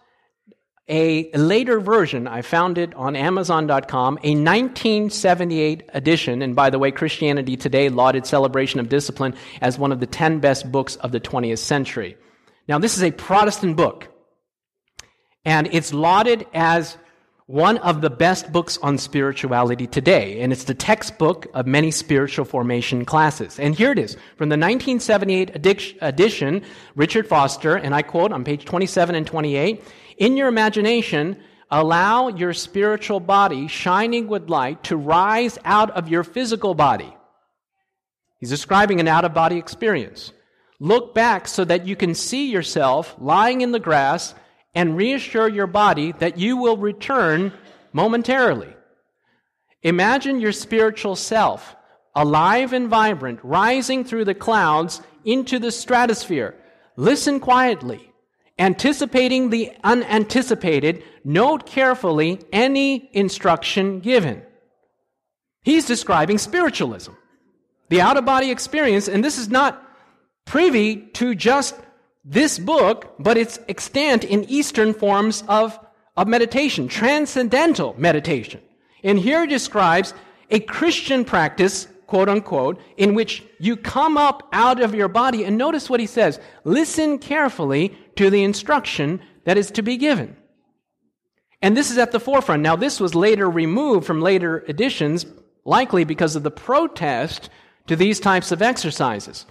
a 0.89 1.29
later 1.37 1.79
version, 1.79 2.27
I 2.27 2.41
found 2.41 2.77
it 2.77 2.93
on 2.95 3.15
Amazon.com, 3.15 4.17
a 4.23 4.35
1978 4.35 5.83
edition. 5.93 6.41
And 6.41 6.55
by 6.55 6.69
the 6.71 6.79
way, 6.79 6.91
Christianity 6.91 7.55
Today 7.55 7.89
lauded 7.89 8.25
Celebration 8.25 8.79
of 8.79 8.89
Discipline 8.89 9.35
as 9.61 9.77
one 9.77 9.91
of 9.91 9.99
the 9.99 10.07
10 10.07 10.39
best 10.39 10.71
books 10.71 10.95
of 10.97 11.11
the 11.11 11.19
20th 11.19 11.59
century. 11.59 12.17
Now, 12.67 12.79
this 12.79 12.97
is 12.97 13.03
a 13.03 13.11
Protestant 13.11 13.77
book, 13.77 14.07
and 15.45 15.67
it's 15.71 15.93
lauded 15.93 16.45
as 16.53 16.97
one 17.45 17.79
of 17.79 18.01
the 18.01 18.11
best 18.11 18.51
books 18.51 18.77
on 18.83 18.95
spirituality 18.95 19.87
today, 19.87 20.41
and 20.41 20.53
it's 20.53 20.65
the 20.65 20.75
textbook 20.75 21.47
of 21.55 21.65
many 21.65 21.89
spiritual 21.89 22.45
formation 22.45 23.05
classes. 23.05 23.59
And 23.59 23.73
here 23.73 23.91
it 23.91 23.97
is 23.97 24.13
from 24.37 24.49
the 24.49 24.57
1978 24.57 25.55
edition, 26.01 26.61
Richard 26.95 27.27
Foster, 27.27 27.75
and 27.75 27.95
I 27.95 28.03
quote 28.03 28.31
on 28.31 28.43
page 28.43 28.65
27 28.65 29.15
and 29.15 29.25
28 29.25 29.83
in 30.19 30.35
your 30.35 30.49
imagination, 30.49 31.37
allow 31.71 32.27
your 32.27 32.53
spiritual 32.53 33.21
body, 33.21 33.67
shining 33.67 34.27
with 34.27 34.49
light, 34.49 34.83
to 34.83 34.97
rise 34.97 35.57
out 35.63 35.89
of 35.91 36.09
your 36.09 36.23
physical 36.23 36.75
body. 36.75 37.15
He's 38.39 38.49
describing 38.49 38.99
an 38.99 39.07
out 39.07 39.25
of 39.25 39.33
body 39.33 39.57
experience. 39.57 40.33
Look 40.79 41.15
back 41.15 41.47
so 41.47 41.65
that 41.65 41.87
you 41.87 41.95
can 41.95 42.13
see 42.15 42.51
yourself 42.51 43.15
lying 43.17 43.61
in 43.61 43.71
the 43.71 43.79
grass 43.79 44.35
and 44.75 44.95
reassure 44.95 45.47
your 45.47 45.67
body 45.67 46.11
that 46.19 46.37
you 46.37 46.57
will 46.57 46.77
return 46.77 47.53
momentarily. 47.91 48.73
Imagine 49.83 50.41
your 50.41 50.51
spiritual 50.51 51.15
self, 51.15 51.75
alive 52.13 52.73
and 52.73 52.89
vibrant, 52.89 53.39
rising 53.41 54.03
through 54.03 54.25
the 54.25 54.33
clouds 54.33 55.01
into 55.23 55.59
the 55.59 55.71
stratosphere. 55.71 56.55
Listen 56.97 57.39
quietly 57.39 58.08
anticipating 58.59 59.49
the 59.49 59.71
unanticipated, 59.83 61.03
note 61.23 61.65
carefully 61.65 62.39
any 62.51 63.09
instruction 63.13 64.01
given. 64.01 64.43
He's 65.63 65.85
describing 65.85 66.37
spiritualism, 66.37 67.13
the 67.89 68.01
out 68.01 68.17
of 68.17 68.25
body 68.25 68.51
experience, 68.51 69.07
and 69.07 69.23
this 69.23 69.37
is 69.37 69.49
not 69.49 69.81
privy 70.45 70.97
to 71.13 71.33
just 71.33 71.75
this 72.25 72.59
book, 72.59 73.15
but 73.17 73.37
its 73.37 73.59
extant 73.67 74.23
in 74.23 74.43
Eastern 74.49 74.93
forms 74.93 75.43
of, 75.47 75.79
of 76.17 76.27
meditation, 76.27 76.87
transcendental 76.87 77.95
meditation. 77.97 78.61
And 79.03 79.17
here 79.17 79.41
he 79.41 79.47
describes 79.47 80.13
a 80.49 80.59
Christian 80.59 81.23
practice 81.23 81.87
quote 82.09 82.27
unquote, 82.27 82.81
in 82.97 83.13
which 83.13 83.43
you 83.59 83.77
come 83.77 84.17
up 84.17 84.49
out 84.51 84.81
of 84.81 84.95
your 84.95 85.07
body. 85.07 85.43
And 85.43 85.59
notice 85.59 85.91
what 85.91 85.99
he 85.99 86.07
says 86.07 86.39
listen 86.63 87.19
carefully 87.19 87.95
to 88.19 88.29
the 88.29 88.43
instruction 88.43 89.21
that 89.45 89.57
is 89.57 89.71
to 89.71 89.81
be 89.81 89.95
given. 89.95 90.35
And 91.61 91.75
this 91.77 91.89
is 91.89 91.97
at 91.97 92.11
the 92.11 92.19
forefront. 92.19 92.61
Now, 92.61 92.75
this 92.75 92.99
was 92.99 93.15
later 93.15 93.49
removed 93.49 94.05
from 94.05 94.19
later 94.19 94.65
editions, 94.67 95.25
likely 95.63 96.03
because 96.03 96.35
of 96.35 96.43
the 96.43 96.51
protest 96.51 97.49
to 97.87 97.95
these 97.95 98.19
types 98.19 98.51
of 98.51 98.61
exercises. 98.61 99.45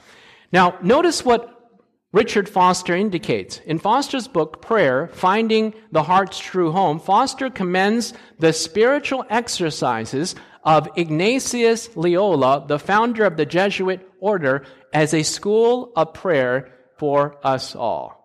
Now, 0.52 0.76
notice 0.82 1.24
what 1.24 1.80
Richard 2.12 2.46
Foster 2.46 2.94
indicates. 2.94 3.56
In 3.60 3.78
Foster's 3.78 4.28
book, 4.28 4.60
Prayer 4.60 5.08
Finding 5.14 5.72
the 5.90 6.02
Heart's 6.02 6.38
True 6.38 6.70
Home, 6.70 7.00
Foster 7.00 7.48
commends 7.48 8.12
the 8.38 8.52
spiritual 8.52 9.24
exercises 9.30 10.34
of 10.62 10.90
Ignatius 10.94 11.88
Loyola, 11.96 12.66
the 12.68 12.78
founder 12.78 13.24
of 13.24 13.38
the 13.38 13.46
Jesuit 13.46 14.06
order, 14.20 14.66
as 14.92 15.14
a 15.14 15.22
school 15.22 15.90
of 15.96 16.12
prayer 16.12 16.70
for 16.98 17.38
us 17.42 17.74
all. 17.74 18.17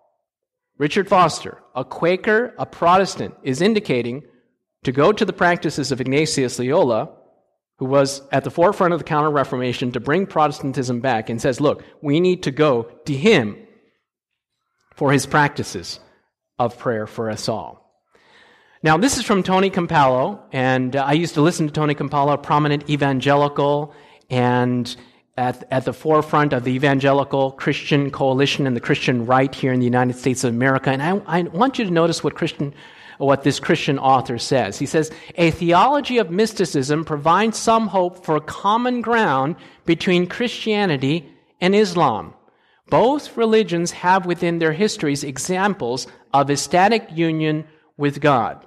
Richard 0.78 1.08
Foster, 1.08 1.60
a 1.76 1.86
Quaker, 1.86 2.54
a 2.58 2.66
Protestant, 2.66 3.36
is 3.44 3.62
indicating 3.62 4.24
to 4.84 4.92
go 4.92 5.12
to 5.12 5.24
the 5.24 5.34
practices 5.34 5.92
of 5.92 6.02
Ignatius 6.02 6.60
Loyola, 6.60 7.10
who 7.78 7.86
was 7.86 8.22
at 8.32 8.44
the 8.44 8.52
forefront 8.52 8.94
of 8.94 9.00
the 9.00 9.06
Counter 9.06 9.30
Reformation 9.30 9.92
to 9.92 10.00
bring 10.00 10.26
Protestantism 10.26 11.00
back, 11.00 11.30
and 11.30 11.42
says, 11.42 11.62
Look, 11.62 11.84
we 12.02 12.20
need 12.20 12.44
to 12.44 12.52
go 12.52 12.84
to 13.06 13.14
him 13.14 13.58
for 14.96 15.12
his 15.12 15.26
practices 15.26 16.00
of 16.60 16.78
prayer 16.78 17.08
for 17.08 17.30
us 17.30 17.48
all. 17.48 17.84
Now, 18.84 18.98
this 18.98 19.18
is 19.18 19.24
from 19.24 19.44
Tony 19.44 19.70
Campolo, 19.70 20.42
and 20.52 20.96
uh, 20.96 21.04
I 21.04 21.14
used 21.14 21.36
to 21.36 21.42
listen 21.42 21.68
to 21.68 21.74
Tony 21.74 21.96
Campolo, 21.96 22.34
a 22.34 22.38
prominent 22.38 22.90
evangelical, 22.90 23.94
and 24.30 24.94
at, 25.36 25.68
at 25.72 25.86
the 25.86 25.94
forefront 25.94 26.54
of 26.54 26.64
the 26.64 26.72
evangelical 26.72 27.52
Christian 27.52 28.12
coalition 28.12 28.68
and 28.68 28.76
the 28.76 28.82
Christian 28.82 29.26
right 29.26 29.54
here 29.54 29.74
in 29.74 29.80
the 29.80 29.86
United 29.86 30.16
States 30.16 30.44
of 30.44 30.54
America. 30.54 30.92
And 30.92 31.02
I, 31.02 31.40
I 31.40 31.42
want 31.44 31.80
you 31.80 31.86
to 31.86 31.92
notice 31.92 32.24
what 32.24 32.36
Christian 32.36 32.74
what 33.18 33.44
this 33.44 33.60
Christian 33.60 34.00
author 34.00 34.38
says. 34.38 34.80
He 34.80 34.86
says, 34.86 35.12
A 35.36 35.52
theology 35.52 36.18
of 36.18 36.32
mysticism 36.32 37.06
provides 37.06 37.58
some 37.58 37.88
hope 37.88 38.26
for 38.26 38.40
common 38.40 39.02
ground 39.02 39.56
between 39.86 40.28
Christianity 40.28 41.30
and 41.62 41.76
Islam. 41.76 42.34
Both 42.90 43.38
religions 43.38 43.92
have 43.92 44.26
within 44.26 44.60
their 44.60 44.74
histories 44.74 45.24
examples 45.24 46.08
of 46.34 46.50
ecstatic 46.50 47.08
union 47.12 47.66
with 47.98 48.20
God. 48.20 48.66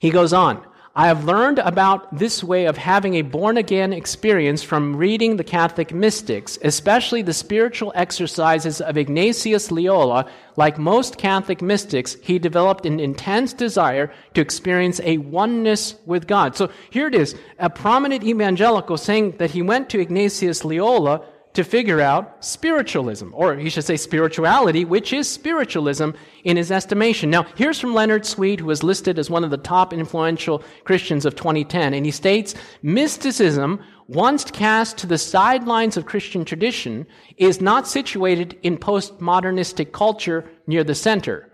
He 0.00 0.10
goes 0.10 0.32
on, 0.32 0.64
I 0.96 1.08
have 1.08 1.24
learned 1.24 1.58
about 1.58 2.16
this 2.16 2.44
way 2.44 2.66
of 2.66 2.76
having 2.76 3.14
a 3.14 3.22
born 3.22 3.56
again 3.56 3.92
experience 3.92 4.62
from 4.62 4.94
reading 4.94 5.36
the 5.36 5.42
Catholic 5.42 5.92
mystics, 5.92 6.56
especially 6.62 7.20
the 7.20 7.32
spiritual 7.32 7.92
exercises 7.96 8.80
of 8.80 8.96
Ignatius 8.96 9.72
Loyola. 9.72 10.30
Like 10.54 10.78
most 10.78 11.18
Catholic 11.18 11.60
mystics, 11.60 12.16
he 12.22 12.38
developed 12.38 12.86
an 12.86 13.00
intense 13.00 13.52
desire 13.52 14.12
to 14.34 14.40
experience 14.40 15.00
a 15.02 15.18
oneness 15.18 15.96
with 16.06 16.28
God. 16.28 16.54
So 16.54 16.70
here 16.90 17.08
it 17.08 17.16
is, 17.16 17.34
a 17.58 17.68
prominent 17.68 18.22
evangelical 18.22 18.96
saying 18.96 19.38
that 19.38 19.50
he 19.50 19.62
went 19.62 19.90
to 19.90 20.00
Ignatius 20.00 20.64
Loyola 20.64 21.26
to 21.54 21.64
figure 21.64 22.00
out 22.00 22.44
spiritualism, 22.44 23.30
or 23.32 23.56
he 23.56 23.70
should 23.70 23.84
say 23.84 23.96
spirituality, 23.96 24.84
which 24.84 25.12
is 25.12 25.28
spiritualism 25.28 26.10
in 26.42 26.56
his 26.56 26.70
estimation. 26.70 27.30
Now, 27.30 27.46
here's 27.56 27.80
from 27.80 27.94
Leonard 27.94 28.26
Sweet, 28.26 28.60
who 28.60 28.66
was 28.66 28.82
listed 28.82 29.18
as 29.18 29.30
one 29.30 29.44
of 29.44 29.50
the 29.50 29.56
top 29.56 29.92
influential 29.92 30.62
Christians 30.84 31.24
of 31.24 31.36
2010, 31.36 31.94
and 31.94 32.04
he 32.04 32.12
states 32.12 32.54
Mysticism, 32.82 33.80
once 34.08 34.44
cast 34.44 34.98
to 34.98 35.06
the 35.06 35.16
sidelines 35.16 35.96
of 35.96 36.06
Christian 36.06 36.44
tradition, 36.44 37.06
is 37.36 37.60
not 37.60 37.86
situated 37.86 38.58
in 38.62 38.76
postmodernistic 38.76 39.92
culture 39.92 40.50
near 40.66 40.84
the 40.84 40.94
center. 40.94 41.50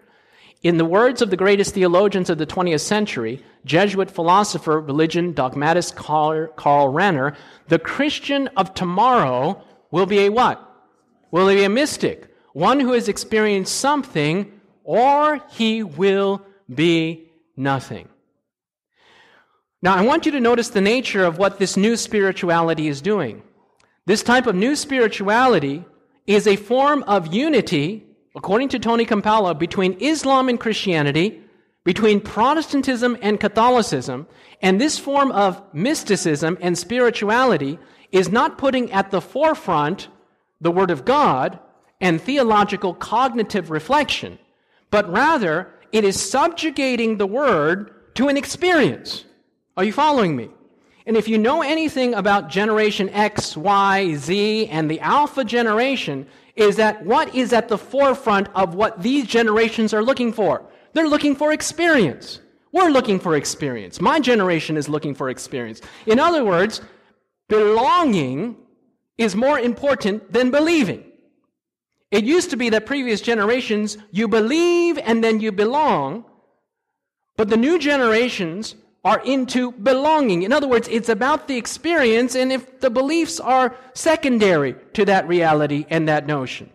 In 0.62 0.76
the 0.76 0.85
words 0.85 1.23
of 1.23 1.30
the 1.30 1.37
greatest 1.37 1.75
theologians 1.75 2.28
of 2.28 2.38
the 2.38 2.47
20th 2.47 2.80
century, 2.80 3.42
Jesuit 3.64 4.11
philosopher, 4.11 4.80
religion 4.80 5.33
dogmatist 5.33 5.95
Karl, 5.95 6.49
Rahner, 6.57 7.35
the 7.69 7.78
Christian 7.78 8.49
of 8.57 8.75
tomorrow 8.75 9.62
will 9.90 10.06
be 10.06 10.20
a 10.20 10.28
what? 10.30 10.66
Will 11.30 11.49
he 11.49 11.56
be 11.56 11.64
a 11.64 11.68
mystic? 11.68 12.35
One 12.52 12.80
who 12.80 12.92
has 12.92 13.09
experienced 13.09 13.78
something, 13.78 14.61
or 14.85 15.40
he 15.50 15.82
will 15.82 16.42
be 16.73 17.30
nothing. 17.56 18.09
Now, 19.82 19.94
I 19.94 20.02
want 20.02 20.26
you 20.26 20.32
to 20.32 20.40
notice 20.40 20.68
the 20.68 20.80
nature 20.80 21.25
of 21.25 21.38
what 21.38 21.59
this 21.59 21.76
new 21.76 21.97
spirituality 21.97 22.88
is 22.88 23.00
doing. 23.00 23.42
This 24.06 24.23
type 24.23 24.47
of 24.47 24.54
new 24.54 24.76
spirituality 24.76 25.85
is 26.26 26.47
a 26.47 26.56
form 26.56 27.02
of 27.04 27.32
unity, 27.32 28.04
according 28.37 28.68
to 28.70 28.78
Tony 28.78 29.06
Campolo, 29.06 29.59
between 29.59 29.97
Islam 30.00 30.49
and 30.49 30.61
Christianity, 30.61 31.40
between 31.85 32.20
Protestantism 32.20 33.16
and 33.23 33.40
Catholicism, 33.40 34.26
and 34.61 34.80
this 34.80 34.99
form 34.99 35.32
of 35.32 35.62
mysticism 35.73 36.59
and 36.61 36.76
spirituality 36.76 37.79
is 38.12 38.31
not 38.31 38.59
putting 38.59 38.90
at 38.92 39.11
the 39.11 39.20
forefront 39.20 40.09
the 40.61 40.70
Word 40.70 40.90
of 40.90 41.05
God 41.05 41.59
and 42.01 42.20
theological 42.20 42.94
cognitive 42.94 43.70
reflection, 43.70 44.38
but 44.90 45.11
rather 45.11 45.73
it 45.92 46.05
is 46.05 46.20
subjugating 46.20 47.16
the 47.16 47.27
Word 47.27 48.14
to 48.14 48.29
an 48.29 48.37
experience. 48.37 49.25
Are 49.77 49.85
you 49.85 49.92
following 49.92 50.37
me? 50.37 50.51
And 51.07 51.16
if 51.16 51.29
you 51.29 51.38
know 51.38 51.62
anything 51.62 52.14
about 52.14 52.51
generation 52.51 53.09
X, 53.11 53.57
Y, 53.57 54.14
Z, 54.14 54.66
and 54.66 54.90
the 54.90 55.01
alpha 55.01 55.44
generation, 55.44 56.27
is 56.57 56.77
that 56.77 57.05
what 57.05 57.35
is 57.35 57.53
at 57.53 57.68
the 57.68 57.79
forefront 57.79 58.49
of 58.55 58.75
what 58.75 59.03
these 59.03 59.27
generations 59.27 59.94
are 59.94 60.03
looking 60.03 60.33
for? 60.33 60.62
They're 60.92 61.09
looking 61.09 61.35
for 61.35 61.53
experience. 61.53 62.40
We're 62.73 62.90
looking 62.90 63.18
for 63.18 63.35
experience. 63.35 64.01
My 64.01 64.20
generation 64.20 64.77
is 64.77 64.88
looking 64.88 65.14
for 65.14 65.31
experience. 65.31 65.81
In 66.07 66.20
other 66.20 66.44
words, 66.44 66.83
belonging 67.50 68.56
is 69.18 69.36
more 69.36 69.58
important 69.58 70.32
than 70.32 70.50
believing. 70.50 71.04
It 72.10 72.24
used 72.24 72.50
to 72.50 72.56
be 72.56 72.70
that 72.70 72.86
previous 72.86 73.20
generations, 73.20 73.98
you 74.10 74.26
believe 74.26 74.96
and 74.98 75.22
then 75.22 75.40
you 75.40 75.52
belong, 75.52 76.24
but 77.36 77.50
the 77.50 77.58
new 77.58 77.78
generations 77.78 78.74
are 79.04 79.20
into 79.24 79.72
belonging. 79.72 80.42
In 80.42 80.52
other 80.52 80.68
words, 80.68 80.88
it's 80.88 81.08
about 81.08 81.48
the 81.48 81.56
experience, 81.56 82.34
and 82.34 82.52
if 82.52 82.80
the 82.80 82.90
beliefs 82.90 83.40
are 83.40 83.76
secondary 83.94 84.74
to 84.94 85.04
that 85.06 85.28
reality 85.28 85.86
and 85.88 86.08
that 86.08 86.26
notion. 86.26 86.70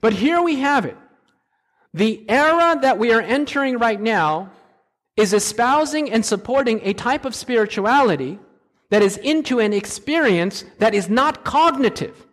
But 0.00 0.12
here 0.12 0.42
we 0.42 0.56
have 0.56 0.84
it. 0.84 0.96
The 1.94 2.24
era 2.28 2.78
that 2.82 2.98
we 2.98 3.12
are 3.12 3.20
entering 3.20 3.78
right 3.78 4.00
now 4.00 4.50
is 5.16 5.32
espousing 5.32 6.10
and 6.10 6.24
supporting 6.24 6.80
a 6.82 6.92
type 6.92 7.24
of 7.24 7.34
spirituality 7.34 8.38
that 8.90 9.02
is 9.02 9.16
into 9.18 9.58
an 9.58 9.72
experience 9.72 10.64
that 10.78 10.94
is 10.94 11.08
not 11.08 11.44
cognitive. 11.44 12.26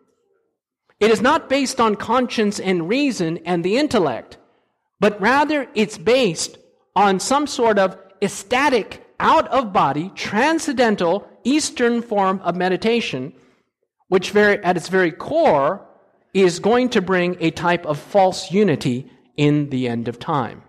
It 1.00 1.12
is 1.12 1.22
not 1.22 1.50
based 1.50 1.82
on 1.82 1.96
conscience 1.96 2.60
and 2.60 2.88
reason 2.88 3.40
and 3.46 3.64
the 3.64 3.78
intellect, 3.78 4.38
but 5.00 5.20
rather 5.20 5.68
it's 5.74 5.98
based 5.98 6.58
on 6.96 7.20
some 7.20 7.48
sort 7.48 7.80
of 7.80 7.98
ecstatic, 8.22 9.06
out 9.20 9.48
of 9.50 9.74
body, 9.74 10.12
transcendental, 10.16 11.28
Eastern 11.44 12.02
form 12.02 12.40
of 12.44 12.56
meditation, 12.56 13.34
which 14.08 14.32
very, 14.32 14.64
at 14.64 14.78
its 14.78 14.88
very 14.88 15.12
core 15.12 15.86
is 16.34 16.60
going 16.60 16.90
to 16.90 17.02
bring 17.02 17.38
a 17.40 17.52
type 17.52 17.86
of 17.86 18.00
false 18.00 18.52
unity 18.52 19.12
in 19.38 19.70
the 19.70 19.88
end 19.88 20.08
of 20.08 20.20
time. 20.20 20.62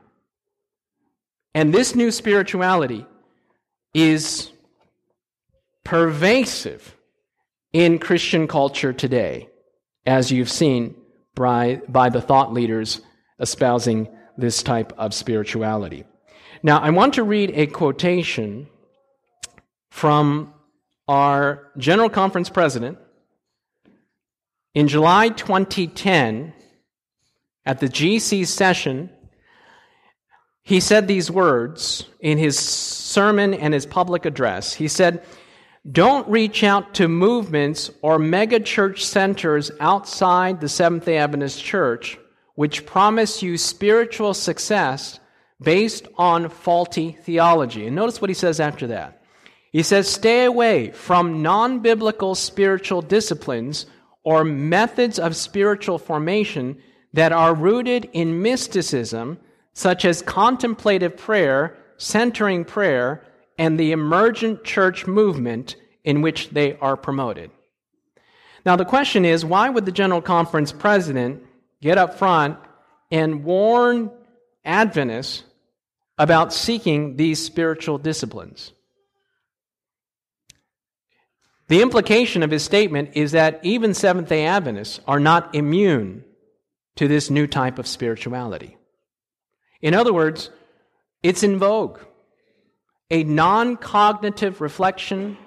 And 1.55 1.73
this 1.73 1.95
new 1.95 2.11
spirituality 2.11 3.07
is 3.95 4.51
pervasive 5.85 6.97
in 7.73 7.99
Christian 7.99 8.49
culture 8.49 8.93
today, 8.93 9.49
as 10.07 10.33
you've 10.33 10.51
seen 10.51 10.97
by, 11.35 11.81
by 11.89 12.09
the 12.09 12.21
thought 12.21 12.53
leaders 12.53 13.01
espousing 13.39 14.09
this 14.37 14.63
type 14.63 14.93
of 14.97 15.13
spirituality. 15.13 16.05
Now, 16.63 16.79
I 16.79 16.91
want 16.91 17.15
to 17.15 17.23
read 17.23 17.53
a 17.55 17.67
quotation 17.67 18.69
from 19.91 20.55
our 21.07 21.71
General 21.77 22.09
Conference 22.09 22.49
president 22.49 22.99
in 24.75 24.89
July 24.89 25.29
2010 25.29 26.53
at 27.67 27.81
the 27.81 27.89
GC 27.89 28.47
session. 28.47 29.11
He 30.63 30.81
said 30.81 31.07
these 31.07 31.31
words 31.31 32.07
in 32.21 32.39
his 32.39 32.59
sermon 32.59 33.53
and 33.55 33.75
his 33.75 33.87
public 33.87 34.25
address. 34.25 34.73
He 34.73 34.89
said, 34.89 35.23
don't 35.91 36.29
reach 36.29 36.65
out 36.65 36.95
to 36.95 37.09
movements 37.09 37.91
or 38.03 38.19
megachurch 38.19 39.01
centers 39.01 39.71
outside 39.81 40.61
the 40.61 40.69
Seventh 40.69 41.05
day 41.05 41.19
Adventist 41.19 41.63
Church 41.63 42.19
which 42.55 42.87
promise 42.87 43.43
you 43.43 43.59
spiritual 43.59 44.35
success 44.35 45.19
based 45.61 46.07
on 46.17 46.49
faulty 46.49 47.13
theology. 47.23 47.87
And 47.87 47.97
notice 47.97 48.21
what 48.21 48.31
he 48.31 48.35
says 48.35 48.61
after 48.61 48.89
that. 48.89 49.23
He 49.73 49.83
says, 49.83 50.09
stay 50.09 50.45
away 50.45 50.91
from 50.93 51.43
non 51.43 51.81
biblical 51.81 52.35
spiritual 52.35 53.03
disciplines 53.03 53.87
or 54.23 54.45
methods 54.45 55.19
of 55.19 55.37
spiritual 55.37 55.99
formation 55.99 56.79
that 57.13 57.33
are 57.33 57.55
rooted 57.55 58.09
in 58.13 58.43
mysticism, 58.43 59.39
such 59.73 60.05
as 60.05 60.23
contemplative 60.23 61.17
prayer, 61.17 61.77
centering 61.97 62.65
prayer, 62.65 63.25
and 63.59 63.79
the 63.79 63.93
emergent 63.93 64.65
church 64.65 65.07
movement 65.07 65.77
in 66.05 66.23
which 66.23 66.51
they 66.51 66.77
are 66.79 66.97
promoted. 66.97 67.51
Now, 68.67 68.77
the 68.77 68.85
question 68.85 69.25
is 69.25 69.45
why 69.45 69.69
would 69.69 69.85
the 69.85 69.93
General 69.93 70.23
Conference 70.23 70.73
president 70.73 71.43
get 71.81 71.99
up 71.99 72.19
front 72.19 72.59
and 73.11 73.45
warn 73.45 74.11
Adventists 74.65 75.45
about 76.19 76.53
seeking 76.53 77.17
these 77.17 77.45
spiritual 77.45 77.99
disciplines? 77.99 78.73
The 81.69 81.83
implication 81.83 82.43
of 82.43 82.51
his 82.51 82.63
statement 82.63 83.11
is 83.15 83.33
that 83.33 83.61
even 83.63 83.95
Seventh 83.95 84.29
day 84.29 84.47
Adventists 84.47 85.01
are 85.07 85.21
not 85.21 85.55
immune 85.55 86.25
to 86.97 87.09
this 87.09 87.31
new 87.31 87.47
type 87.47 87.79
of 87.79 87.87
spirituality. 87.87 88.77
In 89.81 89.95
other 89.95 90.13
words, 90.13 90.51
it's 91.23 91.43
in 91.43 91.59
vogue. 91.59 91.99
A 93.15 93.23
non 93.23 93.77
cognitive 93.77 94.61
reflection, 94.61 95.39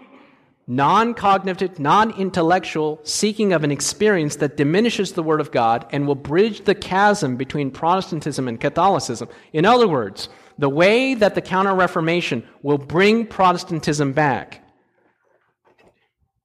non 0.68 1.14
cognitive, 1.14 1.80
non 1.80 2.12
intellectual 2.12 3.02
seeking 3.04 3.52
of 3.52 3.66
an 3.66 3.72
experience 3.72 4.38
that 4.38 4.56
diminishes 4.56 5.12
the 5.12 5.22
Word 5.22 5.42
of 5.42 5.52
God 5.52 5.86
and 5.92 6.08
will 6.08 6.16
bridge 6.16 6.64
the 6.64 6.74
chasm 6.74 7.36
between 7.36 7.70
Protestantism 7.70 8.48
and 8.48 8.58
Catholicism. 8.58 9.28
In 9.52 9.66
other 9.66 9.86
words, 9.86 10.30
the 10.58 10.70
way 10.70 11.14
that 11.14 11.36
the 11.36 11.42
Counter 11.42 11.76
Reformation 11.76 12.48
will 12.62 12.78
bring 12.78 13.26
Protestantism 13.26 14.14
back 14.14 14.64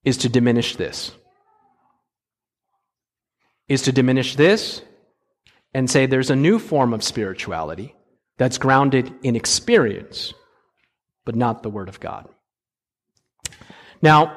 is 0.05 0.17
to 0.17 0.29
diminish 0.29 0.75
this. 0.75 1.13
Is 3.69 3.83
to 3.83 3.93
diminish 3.93 4.35
this 4.35 4.83
and 5.73 5.89
say 5.89 6.07
there's 6.07 6.31
a 6.31 6.37
new 6.37 6.59
form 6.59 6.93
of 6.93 7.05
spirituality 7.05 7.95
that's 8.39 8.59
grounded 8.59 9.15
in 9.23 9.37
experience, 9.37 10.35
but 11.25 11.35
not 11.37 11.63
the 11.63 11.71
Word 11.71 11.89
of 11.89 12.01
God. 12.01 12.29
Now, 14.01 14.37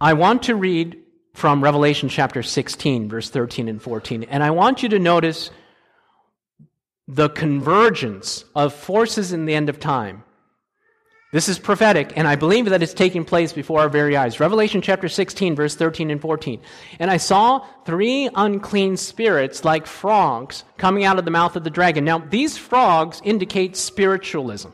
I 0.00 0.12
want 0.12 0.44
to 0.44 0.54
read 0.54 0.98
from 1.34 1.62
Revelation 1.62 2.08
chapter 2.08 2.42
16, 2.42 3.08
verse 3.08 3.30
13 3.30 3.68
and 3.68 3.80
14, 3.80 4.24
and 4.24 4.42
I 4.42 4.50
want 4.50 4.82
you 4.82 4.88
to 4.90 4.98
notice 4.98 5.50
the 7.06 7.28
convergence 7.28 8.44
of 8.54 8.74
forces 8.74 9.32
in 9.32 9.46
the 9.46 9.54
end 9.54 9.68
of 9.68 9.80
time 9.80 10.24
this 11.30 11.50
is 11.50 11.58
prophetic, 11.58 12.16
and 12.16 12.26
I 12.26 12.36
believe 12.36 12.64
that 12.70 12.82
it's 12.82 12.94
taking 12.94 13.22
place 13.22 13.52
before 13.52 13.80
our 13.80 13.90
very 13.90 14.16
eyes. 14.16 14.40
Revelation 14.40 14.80
chapter 14.80 15.10
16, 15.10 15.54
verse 15.54 15.74
13 15.74 16.10
and 16.10 16.22
14. 16.22 16.58
And 16.98 17.10
I 17.10 17.18
saw 17.18 17.66
three 17.84 18.30
unclean 18.34 18.96
spirits 18.96 19.62
like 19.62 19.86
frogs 19.86 20.64
coming 20.78 21.04
out 21.04 21.18
of 21.18 21.26
the 21.26 21.30
mouth 21.30 21.54
of 21.54 21.64
the 21.64 21.70
dragon. 21.70 22.06
Now, 22.06 22.18
these 22.18 22.56
frogs 22.56 23.20
indicate 23.24 23.76
spiritualism. 23.76 24.70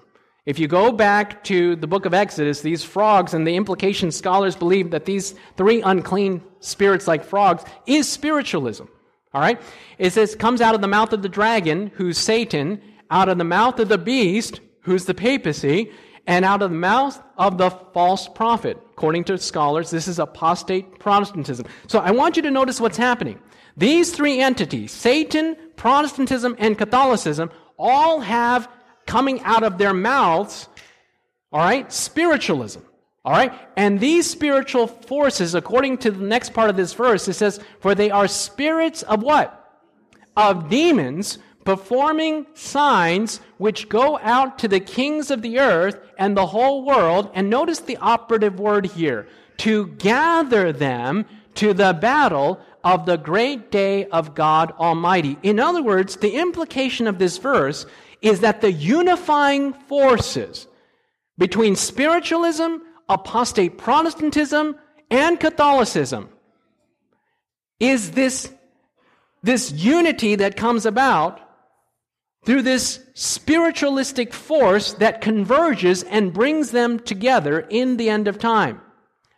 If 0.46 0.59
you 0.59 0.68
go 0.68 0.92
back 0.92 1.42
to 1.44 1.74
the 1.74 1.87
book 1.87 2.04
of 2.04 2.12
Exodus, 2.12 2.61
these 2.61 2.85
frogs 2.85 3.33
and 3.33 3.46
the 3.46 3.57
implication 3.57 4.11
scholars 4.11 4.54
believe 4.54 4.90
that 4.90 5.07
these 5.07 5.35
three 5.57 5.80
unclean 5.80 6.42
spirits 6.61 7.09
like 7.09 7.24
frogs 7.24 7.64
is 7.87 8.07
spiritualism. 8.07 8.85
All 9.33 9.40
right? 9.40 9.61
It 9.98 10.12
says, 10.12 10.35
comes 10.35 10.61
out 10.61 10.74
of 10.74 10.83
the 10.83 10.88
mouth 10.88 11.14
of 11.14 11.22
the 11.22 11.30
dragon, 11.30 11.90
who's 11.94 12.18
Satan, 12.18 12.83
out 13.11 13.30
of 13.30 13.38
the 13.38 13.44
mouth 13.44 13.78
of 13.80 13.88
the 13.88 13.98
beast, 13.98 14.61
who's 14.83 15.07
the 15.07 15.14
papacy, 15.14 15.90
and 16.26 16.44
out 16.44 16.61
of 16.61 16.70
the 16.70 16.76
mouth 16.76 17.20
of 17.38 17.57
the 17.57 17.70
false 17.70 18.28
prophet. 18.28 18.78
According 18.92 19.24
to 19.24 19.38
scholars, 19.38 19.90
this 19.90 20.07
is 20.07 20.18
apostate 20.18 20.98
Protestantism. 20.98 21.66
So 21.88 22.00
I 22.00 22.11
want 22.11 22.37
you 22.37 22.42
to 22.42 22.50
notice 22.50 22.80
what's 22.80 22.98
happening. 22.98 23.40
These 23.76 24.12
three 24.12 24.40
entities, 24.40 24.92
Satan, 24.92 25.57
Protestantism, 25.76 26.54
and 26.59 26.78
Catholicism, 26.78 27.50
all 27.76 28.20
have 28.20 28.68
coming 29.07 29.40
out 29.43 29.62
of 29.62 29.79
their 29.79 29.95
mouths, 29.95 30.69
all 31.53 31.61
right, 31.61 31.93
spiritualism. 31.93 32.81
All 33.25 33.33
right? 33.33 33.53
And 33.77 34.01
these 34.01 34.29
spiritual 34.29 34.87
forces, 34.87 35.55
according 35.55 35.99
to 35.99 36.11
the 36.11 36.25
next 36.25 36.53
part 36.53 36.69
of 36.69 36.77
this 36.77 36.93
verse, 36.93 37.27
it 37.27 37.35
says, 37.35 37.59
For 37.81 37.95
they 37.95 38.11
are 38.11 38.29
spirits 38.29 39.03
of 39.03 39.23
what? 39.23 39.61
Of 40.37 40.69
demons 40.69 41.38
performing 41.64 42.47
signs 42.53 43.40
which 43.57 43.88
go 43.88 44.19
out 44.19 44.59
to 44.59 44.69
the 44.69 44.81
kings 44.81 45.31
of 45.31 45.40
the 45.40 45.59
earth 45.59 45.99
and 46.19 46.37
the 46.37 46.47
whole 46.47 46.85
world. 46.85 47.31
And 47.35 47.49
notice 47.49 47.81
the 47.81 47.97
operative 47.97 48.61
word 48.61 48.87
here 48.87 49.27
to 49.59 49.87
gather 49.87 50.73
them 50.73 51.25
to 51.55 51.73
the 51.73 51.95
battle 51.95 52.61
of 52.83 53.07
the 53.07 53.17
great 53.17 53.71
day 53.71 54.05
of 54.07 54.35
God 54.35 54.73
Almighty. 54.73 55.38
In 55.43 55.59
other 55.59 55.83
words, 55.83 56.17
the 56.17 56.35
implication 56.35 57.07
of 57.07 57.19
this 57.19 57.38
verse 57.38 57.87
is 58.25 58.41
that 58.41 58.63
the 58.63 58.73
unifying 58.73 59.75
forces 59.75 60.67
between 61.37 61.77
spiritualism, 61.77 62.77
apostate 63.07 63.77
Protestantism, 63.77 64.77
and 65.11 65.39
Catholicism 65.39 66.31
is 67.79 68.13
this, 68.13 68.51
this 69.43 69.71
unity 69.73 70.37
that 70.37 70.57
comes 70.57 70.87
about 70.87 71.39
through 72.47 72.63
this 72.63 73.05
spiritualistic 73.13 74.33
force 74.33 74.95
that 74.95 75.21
converges 75.21 76.03
and 76.05 76.33
brings 76.33 76.71
them 76.71 76.99
together 76.99 77.61
in 77.61 77.99
the 77.99 78.09
end 78.09 78.27
of 78.27 78.39
time. 78.39 78.81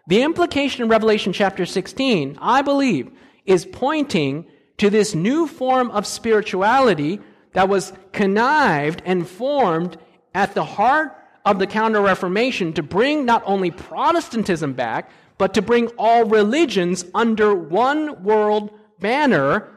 The 0.07 0.23
implication 0.23 0.85
in 0.85 0.89
Revelation 0.89 1.33
chapter 1.33 1.67
16, 1.67 2.39
I 2.41 2.63
believe, 2.63 3.11
is 3.45 3.67
pointing 3.67 4.47
to 4.79 4.91
this 4.91 5.13
new 5.13 5.49
form 5.49 5.91
of 5.91 6.07
spirituality 6.07 7.21
that 7.57 7.71
was 7.71 7.91
connived 8.13 9.01
and 9.07 9.27
formed 9.27 9.97
at 10.35 10.53
the 10.53 10.63
heart 10.63 11.17
of 11.43 11.59
the 11.59 11.67
Counter 11.67 12.03
Reformation 12.03 12.75
to 12.75 12.83
bring 12.83 13.25
not 13.25 13.43
only 13.47 13.71
Protestantism 13.71 14.75
back, 14.75 15.11
but 15.39 15.55
to 15.55 15.63
bring 15.63 15.87
all 15.97 16.27
religions 16.27 17.07
under 17.15 17.55
one 17.55 18.23
world 18.23 18.79
banner. 19.01 19.73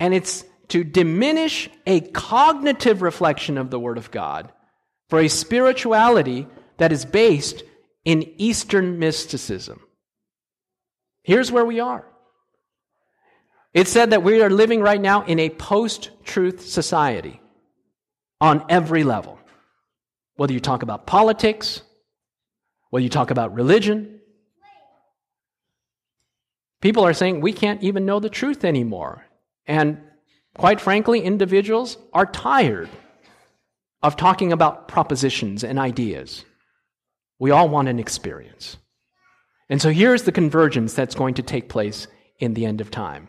And 0.00 0.14
it's 0.14 0.42
to 0.68 0.84
diminish 0.84 1.68
a 1.86 2.00
cognitive 2.00 3.02
reflection 3.02 3.58
of 3.58 3.68
the 3.68 3.78
Word 3.78 3.98
of 3.98 4.10
God 4.10 4.50
for 5.10 5.20
a 5.20 5.28
spirituality 5.28 6.46
that 6.78 6.92
is 6.92 7.04
based 7.04 7.62
in 8.06 8.32
Eastern 8.38 8.98
mysticism. 8.98 9.80
Here's 11.24 11.52
where 11.52 11.66
we 11.66 11.80
are. 11.80 12.06
It's 13.74 13.90
said 13.90 14.10
that 14.10 14.22
we 14.22 14.40
are 14.40 14.50
living 14.50 14.80
right 14.80 15.00
now 15.00 15.24
in 15.24 15.38
a 15.38 15.50
post 15.50 16.10
truth 16.24 16.66
society 16.66 17.40
on 18.40 18.64
every 18.68 19.04
level. 19.04 19.38
Whether 20.36 20.52
you 20.52 20.60
talk 20.60 20.82
about 20.82 21.06
politics, 21.06 21.82
whether 22.90 23.02
you 23.02 23.10
talk 23.10 23.30
about 23.30 23.54
religion, 23.54 24.20
people 26.80 27.04
are 27.04 27.14
saying 27.14 27.40
we 27.40 27.52
can't 27.52 27.82
even 27.82 28.06
know 28.06 28.20
the 28.20 28.30
truth 28.30 28.64
anymore. 28.64 29.26
And 29.66 30.00
Quite 30.56 30.80
frankly, 30.80 31.20
individuals 31.20 31.98
are 32.12 32.26
tired 32.26 32.88
of 34.02 34.16
talking 34.16 34.52
about 34.52 34.88
propositions 34.88 35.64
and 35.64 35.78
ideas. 35.78 36.44
We 37.38 37.50
all 37.50 37.68
want 37.68 37.88
an 37.88 37.98
experience. 37.98 38.76
And 39.68 39.82
so 39.82 39.90
here's 39.90 40.22
the 40.22 40.32
convergence 40.32 40.94
that's 40.94 41.14
going 41.14 41.34
to 41.34 41.42
take 41.42 41.68
place 41.68 42.06
in 42.38 42.54
the 42.54 42.66
end 42.66 42.80
of 42.80 42.90
time. 42.90 43.28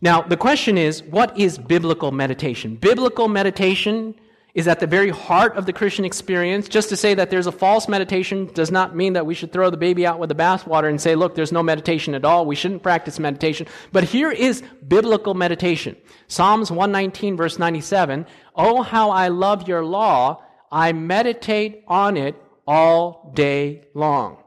Now, 0.00 0.22
the 0.22 0.36
question 0.36 0.78
is 0.78 1.02
what 1.02 1.38
is 1.38 1.58
biblical 1.58 2.12
meditation? 2.12 2.76
Biblical 2.76 3.28
meditation 3.28 4.14
is 4.54 4.66
at 4.66 4.80
the 4.80 4.86
very 4.86 5.10
heart 5.10 5.56
of 5.56 5.66
the 5.66 5.72
Christian 5.72 6.04
experience. 6.04 6.68
Just 6.68 6.88
to 6.88 6.96
say 6.96 7.14
that 7.14 7.30
there's 7.30 7.46
a 7.46 7.52
false 7.52 7.86
meditation 7.86 8.50
does 8.54 8.70
not 8.70 8.96
mean 8.96 9.12
that 9.12 9.26
we 9.26 9.34
should 9.34 9.52
throw 9.52 9.70
the 9.70 9.76
baby 9.76 10.06
out 10.06 10.18
with 10.18 10.28
the 10.28 10.34
bathwater 10.34 10.88
and 10.88 11.00
say, 11.00 11.14
look, 11.14 11.34
there's 11.34 11.52
no 11.52 11.62
meditation 11.62 12.14
at 12.14 12.24
all. 12.24 12.46
We 12.46 12.56
shouldn't 12.56 12.82
practice 12.82 13.18
meditation. 13.18 13.66
But 13.92 14.04
here 14.04 14.30
is 14.30 14.62
biblical 14.86 15.34
meditation. 15.34 15.96
Psalms 16.26 16.70
119 16.70 17.36
verse 17.36 17.58
97. 17.58 18.26
Oh, 18.54 18.82
how 18.82 19.10
I 19.10 19.28
love 19.28 19.68
your 19.68 19.84
law. 19.84 20.42
I 20.72 20.92
meditate 20.92 21.84
on 21.86 22.16
it 22.16 22.34
all 22.66 23.32
day 23.34 23.84
long. 23.94 24.38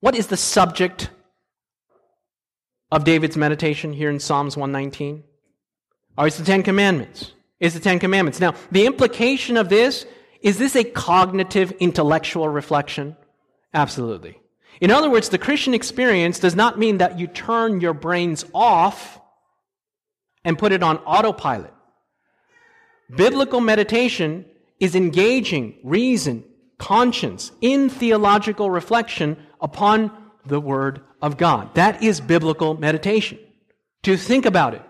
What 0.00 0.14
is 0.14 0.28
the 0.28 0.36
subject 0.36 1.10
of 2.90 3.04
David's 3.04 3.36
meditation 3.36 3.92
here 3.92 4.10
in 4.10 4.20
Psalms 4.20 4.56
119? 4.56 5.24
Oh, 6.18 6.24
it's 6.24 6.38
the 6.38 6.44
Ten 6.44 6.62
Commandments 6.62 7.32
is 7.60 7.74
the 7.74 7.80
Ten 7.80 7.98
Commandments. 7.98 8.40
Now, 8.40 8.54
the 8.70 8.86
implication 8.86 9.56
of 9.56 9.68
this 9.68 10.06
is 10.40 10.58
this 10.58 10.76
a 10.76 10.84
cognitive, 10.84 11.72
intellectual 11.80 12.48
reflection? 12.48 13.16
Absolutely. 13.72 14.38
In 14.80 14.90
other 14.90 15.10
words, 15.10 15.30
the 15.30 15.38
Christian 15.38 15.74
experience 15.74 16.38
does 16.38 16.54
not 16.54 16.78
mean 16.78 16.98
that 16.98 17.18
you 17.18 17.26
turn 17.26 17.80
your 17.80 17.94
brains 17.94 18.44
off 18.54 19.18
and 20.44 20.58
put 20.58 20.72
it 20.72 20.82
on 20.82 20.98
autopilot. 20.98 21.72
Biblical 23.14 23.60
meditation 23.60 24.44
is 24.78 24.94
engaging 24.94 25.78
reason, 25.82 26.44
conscience 26.78 27.50
in 27.62 27.88
theological 27.88 28.70
reflection 28.70 29.38
upon 29.60 30.12
the 30.48 30.60
Word 30.60 31.00
of 31.20 31.36
God. 31.36 31.74
That 31.74 32.02
is 32.02 32.20
biblical 32.20 32.74
meditation. 32.74 33.38
To 34.02 34.16
think 34.16 34.46
about 34.46 34.74
it 34.74 34.82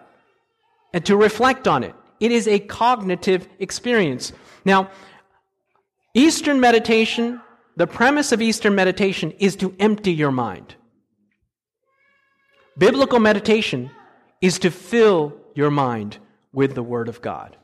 and 0.92 1.04
to 1.06 1.16
reflect 1.16 1.66
on 1.66 1.82
it 1.82 1.94
it 2.20 2.32
is 2.32 2.48
a 2.48 2.58
cognitive 2.58 3.48
experience. 3.58 4.32
Now, 4.64 4.90
Eastern 6.14 6.60
meditation, 6.60 7.40
the 7.76 7.86
premise 7.86 8.32
of 8.32 8.40
Eastern 8.40 8.74
meditation 8.74 9.32
is 9.32 9.56
to 9.56 9.74
empty 9.78 10.12
your 10.12 10.32
mind. 10.32 10.76
Biblical 12.78 13.18
meditation 13.18 13.90
is 14.40 14.58
to 14.60 14.70
fill 14.70 15.34
your 15.54 15.70
mind 15.70 16.18
with 16.52 16.74
the 16.74 16.82
Word 16.82 17.08
of 17.08 17.20
God. 17.20 17.56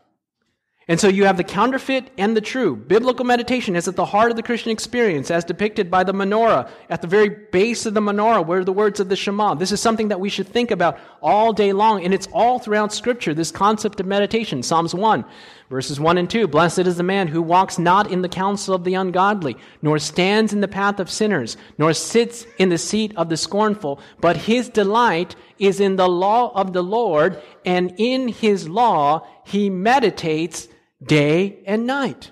And 0.93 1.01
so 1.01 1.09
you 1.09 1.25
have 1.25 1.39
the 1.39 1.43
counterfeit 1.43 2.11
and 2.19 2.37
the 2.37 2.43
true. 2.43 2.77
Biblical 2.77 3.25
meditation 3.25 3.77
is 3.77 3.89
at 3.89 3.97
the 3.97 4.05
heart 4.05 4.31
of 4.31 4.37
the 4.37 4.43
Christian 4.43 4.73
experience, 4.73 5.31
as 5.31 5.43
depicted 5.43 5.91
by 5.91 6.05
the 6.05 6.13
menorah, 6.13 6.69
at 6.91 7.01
the 7.01 7.09
very 7.09 7.31
base 7.31 7.87
of 7.87 7.95
the 7.95 8.01
menorah, 8.01 8.45
where 8.45 8.63
the 8.63 8.75
words 8.75 9.01
of 9.01 9.09
the 9.09 9.17
Shema. 9.17 9.55
This 9.55 9.73
is 9.73 9.81
something 9.81 10.09
that 10.09 10.21
we 10.21 10.29
should 10.29 10.47
think 10.47 10.71
about 10.71 10.99
all 11.23 11.55
day 11.55 11.73
long, 11.73 12.05
and 12.05 12.13
it's 12.13 12.29
all 12.31 12.59
throughout 12.59 12.93
Scripture, 12.93 13.33
this 13.33 13.51
concept 13.51 14.01
of 14.01 14.07
meditation. 14.07 14.63
Psalms 14.63 14.95
1, 14.95 15.25
verses 15.71 15.99
1 15.99 16.19
and 16.19 16.29
2. 16.29 16.47
Blessed 16.47 16.81
is 16.81 16.99
the 16.99 17.03
man 17.03 17.27
who 17.27 17.41
walks 17.41 17.79
not 17.79 18.13
in 18.13 18.21
the 18.21 18.29
counsel 18.29 18.75
of 18.75 18.85
the 18.85 18.93
ungodly, 18.93 19.57
nor 19.81 19.99
stands 19.99 20.53
in 20.53 20.61
the 20.61 20.69
path 20.69 21.01
of 21.01 21.09
sinners, 21.09 21.57
nor 21.79 21.95
sits 21.95 22.45
in 22.59 22.69
the 22.69 22.77
seat 22.77 23.15
of 23.17 23.31
the 23.31 23.39
scornful, 23.39 23.99
but 24.21 24.37
his 24.37 24.69
delight 24.69 25.37
is 25.59 25.81
in 25.81 25.97
the 25.97 26.07
law 26.07 26.53
of 26.55 26.75
the 26.75 26.83
Lord, 26.85 27.43
and 27.65 27.95
in 27.97 28.29
his 28.29 28.69
law 28.69 29.27
he 29.47 29.71
meditates 29.71 30.69
day 31.05 31.63
and 31.67 31.87
night. 31.87 32.31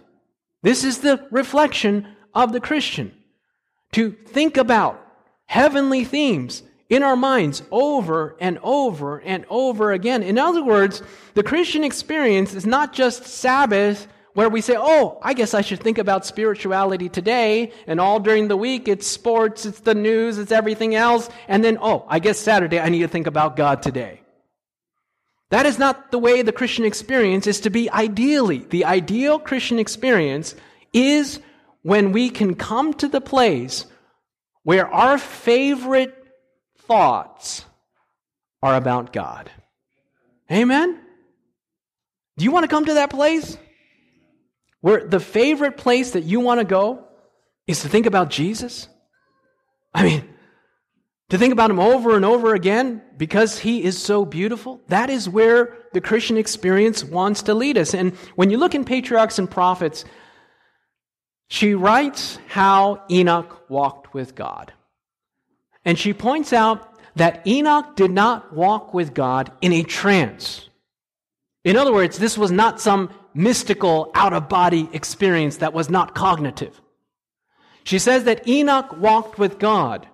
This 0.62 0.84
is 0.84 0.98
the 0.98 1.26
reflection 1.30 2.06
of 2.34 2.52
the 2.52 2.60
Christian. 2.60 3.12
To 3.92 4.12
think 4.12 4.56
about 4.56 5.04
heavenly 5.46 6.04
themes 6.04 6.62
in 6.88 7.02
our 7.02 7.16
minds 7.16 7.62
over 7.70 8.36
and 8.40 8.58
over 8.62 9.18
and 9.18 9.44
over 9.48 9.92
again. 9.92 10.22
In 10.22 10.38
other 10.38 10.62
words, 10.62 11.02
the 11.34 11.42
Christian 11.42 11.84
experience 11.84 12.54
is 12.54 12.66
not 12.66 12.92
just 12.92 13.24
Sabbath 13.24 14.06
where 14.34 14.48
we 14.48 14.60
say, 14.60 14.76
oh, 14.78 15.18
I 15.22 15.34
guess 15.34 15.54
I 15.54 15.60
should 15.60 15.80
think 15.80 15.98
about 15.98 16.24
spirituality 16.24 17.08
today, 17.08 17.72
and 17.86 18.00
all 18.00 18.20
during 18.20 18.46
the 18.46 18.56
week 18.56 18.86
it's 18.86 19.06
sports, 19.06 19.66
it's 19.66 19.80
the 19.80 19.94
news, 19.94 20.38
it's 20.38 20.52
everything 20.52 20.94
else, 20.94 21.28
and 21.48 21.64
then, 21.64 21.78
oh, 21.80 22.04
I 22.08 22.20
guess 22.20 22.38
Saturday 22.38 22.78
I 22.78 22.88
need 22.90 23.00
to 23.00 23.08
think 23.08 23.26
about 23.26 23.56
God 23.56 23.82
today. 23.82 24.19
That 25.50 25.66
is 25.66 25.78
not 25.78 26.10
the 26.10 26.18
way 26.18 26.42
the 26.42 26.52
Christian 26.52 26.84
experience 26.84 27.46
is 27.46 27.60
to 27.60 27.70
be 27.70 27.90
ideally. 27.90 28.58
The 28.58 28.84
ideal 28.84 29.38
Christian 29.38 29.78
experience 29.78 30.54
is 30.92 31.40
when 31.82 32.12
we 32.12 32.30
can 32.30 32.54
come 32.54 32.94
to 32.94 33.08
the 33.08 33.20
place 33.20 33.84
where 34.62 34.86
our 34.86 35.18
favorite 35.18 36.14
thoughts 36.78 37.64
are 38.62 38.76
about 38.76 39.12
God. 39.12 39.50
Amen? 40.50 41.00
Do 42.36 42.44
you 42.44 42.52
want 42.52 42.64
to 42.64 42.68
come 42.68 42.84
to 42.86 42.94
that 42.94 43.10
place? 43.10 43.56
Where 44.80 45.06
the 45.06 45.20
favorite 45.20 45.76
place 45.76 46.12
that 46.12 46.24
you 46.24 46.40
want 46.40 46.60
to 46.60 46.64
go 46.64 47.04
is 47.66 47.82
to 47.82 47.88
think 47.88 48.06
about 48.06 48.30
Jesus? 48.30 48.88
I 49.92 50.04
mean, 50.04 50.28
to 51.30 51.38
think 51.38 51.52
about 51.52 51.70
him 51.70 51.78
over 51.78 52.16
and 52.16 52.24
over 52.24 52.54
again 52.54 53.02
because 53.16 53.58
he 53.58 53.82
is 53.82 53.96
so 53.96 54.24
beautiful. 54.24 54.80
That 54.88 55.10
is 55.10 55.28
where 55.28 55.78
the 55.92 56.00
Christian 56.00 56.36
experience 56.36 57.04
wants 57.04 57.42
to 57.42 57.54
lead 57.54 57.78
us. 57.78 57.94
And 57.94 58.14
when 58.34 58.50
you 58.50 58.58
look 58.58 58.74
in 58.74 58.84
Patriarchs 58.84 59.38
and 59.38 59.50
Prophets, 59.50 60.04
she 61.48 61.74
writes 61.74 62.38
how 62.48 63.02
Enoch 63.10 63.68
walked 63.68 64.12
with 64.12 64.34
God. 64.34 64.72
And 65.84 65.98
she 65.98 66.12
points 66.12 66.52
out 66.52 66.98
that 67.14 67.46
Enoch 67.46 67.96
did 67.96 68.10
not 68.10 68.52
walk 68.52 68.92
with 68.92 69.14
God 69.14 69.52
in 69.60 69.72
a 69.72 69.82
trance. 69.82 70.68
In 71.64 71.76
other 71.76 71.92
words, 71.92 72.18
this 72.18 72.36
was 72.36 72.50
not 72.50 72.80
some 72.80 73.10
mystical 73.34 74.10
out 74.14 74.32
of 74.32 74.48
body 74.48 74.88
experience 74.92 75.58
that 75.58 75.72
was 75.72 75.88
not 75.88 76.14
cognitive. 76.14 76.80
She 77.84 77.98
says 77.98 78.24
that 78.24 78.46
Enoch 78.48 78.96
walked 78.96 79.38
with 79.38 79.58
God 79.58 80.08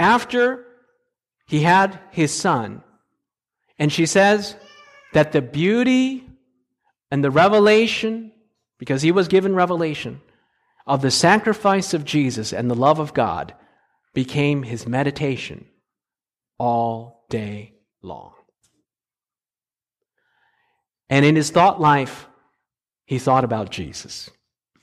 after 0.00 0.64
he 1.46 1.60
had 1.60 2.00
his 2.10 2.32
son. 2.32 2.82
And 3.78 3.92
she 3.92 4.06
says 4.06 4.56
that 5.12 5.32
the 5.32 5.42
beauty 5.42 6.26
and 7.10 7.22
the 7.22 7.30
revelation, 7.30 8.32
because 8.78 9.02
he 9.02 9.12
was 9.12 9.28
given 9.28 9.54
revelation, 9.54 10.22
of 10.86 11.02
the 11.02 11.10
sacrifice 11.10 11.92
of 11.92 12.04
Jesus 12.04 12.52
and 12.52 12.70
the 12.70 12.74
love 12.74 12.98
of 12.98 13.14
God 13.14 13.54
became 14.14 14.62
his 14.62 14.86
meditation 14.86 15.66
all 16.58 17.26
day 17.28 17.74
long. 18.02 18.32
And 21.10 21.24
in 21.24 21.36
his 21.36 21.50
thought 21.50 21.80
life, 21.80 22.26
he 23.04 23.18
thought 23.18 23.44
about 23.44 23.70
Jesus. 23.70 24.30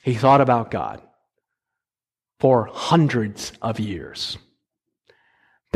He 0.04 0.14
thought 0.14 0.42
about 0.42 0.70
God 0.70 1.02
for 2.40 2.70
hundreds 2.72 3.52
of 3.62 3.80
years 3.80 4.38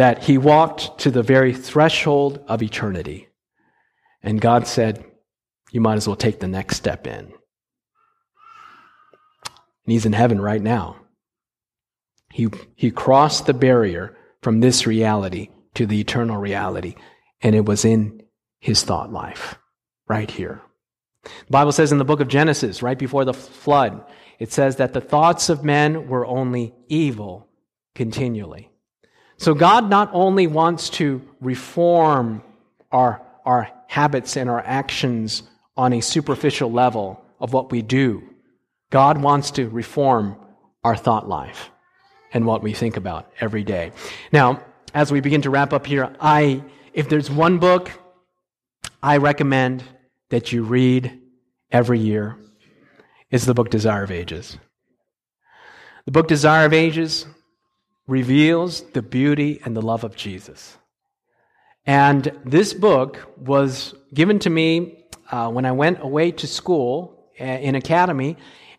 that 0.02 0.24
he 0.24 0.36
walked 0.36 0.98
to 0.98 1.12
the 1.12 1.22
very 1.22 1.54
threshold 1.54 2.44
of 2.48 2.64
eternity. 2.64 3.28
And 4.24 4.42
God 4.42 4.66
said, 4.66 5.06
You 5.70 5.80
might 5.80 5.98
as 5.98 6.08
well 6.08 6.16
take 6.16 6.40
the 6.40 6.48
next 6.48 6.78
step 6.78 7.06
in. 7.06 7.26
And 7.26 7.36
he's 9.86 10.08
in 10.08 10.14
heaven 10.14 10.42
right 10.42 10.60
now. 10.60 10.96
He, 12.34 12.48
he 12.74 12.90
crossed 12.90 13.46
the 13.46 13.54
barrier 13.54 14.18
from 14.42 14.60
this 14.60 14.88
reality 14.88 15.50
to 15.76 15.86
the 15.86 16.00
eternal 16.00 16.38
reality, 16.38 16.96
and 17.44 17.54
it 17.54 17.66
was 17.66 17.86
in 17.86 18.24
his 18.60 18.82
thought 18.82 19.14
life, 19.14 19.60
right 20.08 20.32
here. 20.32 20.64
The 21.26 21.52
Bible 21.52 21.74
says 21.74 21.92
in 21.92 22.00
the 22.00 22.06
book 22.06 22.22
of 22.22 22.28
Genesis, 22.28 22.82
right 22.82 22.98
before 22.98 23.24
the 23.24 23.36
flood, 23.36 24.04
it 24.40 24.52
says 24.52 24.78
that 24.78 24.94
the 24.94 25.00
thoughts 25.02 25.48
of 25.50 25.64
men 25.64 26.08
were 26.08 26.26
only 26.26 26.74
evil 26.88 27.50
continually. 27.94 28.71
So 29.42 29.56
God 29.56 29.90
not 29.90 30.12
only 30.14 30.46
wants 30.46 30.92
to 30.92 31.20
reform 31.40 32.44
our, 32.92 33.24
our 33.44 33.72
habits 33.88 34.38
and 34.38 34.48
our 34.48 34.60
actions 34.60 35.42
on 35.76 35.94
a 35.94 36.00
superficial 36.00 36.72
level 36.72 37.26
of 37.40 37.52
what 37.52 37.72
we 37.72 37.82
do, 37.82 38.22
God 38.92 39.20
wants 39.20 39.50
to 39.52 39.68
reform 39.68 40.36
our 40.84 40.96
thought 40.96 41.28
life 41.28 41.72
and 42.32 42.46
what 42.46 42.62
we 42.62 42.74
think 42.74 42.98
about 42.98 43.32
every 43.40 43.64
day. 43.64 43.94
Now, 44.32 44.62
as 44.94 45.12
we 45.12 45.22
begin 45.22 45.42
to 45.42 45.50
wrap 45.50 45.74
up 45.74 45.88
here, 45.88 46.16
I, 46.20 46.64
if 46.94 47.10
there's 47.10 47.32
one 47.32 47.58
book 47.58 47.90
I 49.02 49.18
recommend 49.18 49.84
that 50.30 50.52
you 50.52 50.62
read 50.62 51.20
every 51.72 51.98
year, 51.98 52.38
is 53.32 53.48
the 53.48 53.56
book 53.56 53.72
Desire 53.72 54.04
of 54.04 54.12
Ages. 54.12 54.60
The 56.06 56.12
book 56.12 56.28
Desire 56.28 56.68
of 56.68 56.74
Ages 56.74 57.26
reveals 58.12 58.82
the 58.92 59.02
beauty 59.02 59.62
and 59.64 59.76
the 59.76 59.82
love 59.82 60.04
of 60.04 60.16
Jesus. 60.18 60.78
And 61.86 62.38
this 62.44 62.74
book 62.74 63.18
was 63.38 63.96
given 64.14 64.38
to 64.40 64.50
me 64.50 65.06
uh, 65.32 65.50
when 65.50 65.66
I 65.66 65.72
went 65.72 66.04
away 66.04 66.32
to 66.32 66.46
school 66.46 67.30
uh, 67.40 67.44
in 67.46 67.74
academy, 67.76 68.36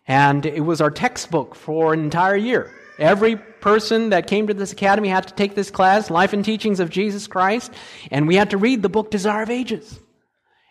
and 0.07 0.45
it 0.45 0.61
was 0.61 0.81
our 0.81 0.91
textbook 0.91 1.55
for 1.55 1.93
an 1.93 2.01
entire 2.01 2.35
year. 2.35 2.71
Every 2.99 3.35
person 3.35 4.11
that 4.11 4.27
came 4.27 4.45
to 4.47 4.53
this 4.53 4.71
academy 4.71 5.09
had 5.09 5.27
to 5.27 5.33
take 5.33 5.55
this 5.55 5.71
class, 5.71 6.11
Life 6.11 6.33
and 6.33 6.45
Teachings 6.45 6.79
of 6.79 6.91
Jesus 6.91 7.25
Christ, 7.25 7.73
and 8.11 8.27
we 8.27 8.35
had 8.35 8.51
to 8.51 8.57
read 8.57 8.83
the 8.83 8.89
book 8.89 9.09
Desire 9.09 9.41
of 9.41 9.49
Ages. 9.49 9.99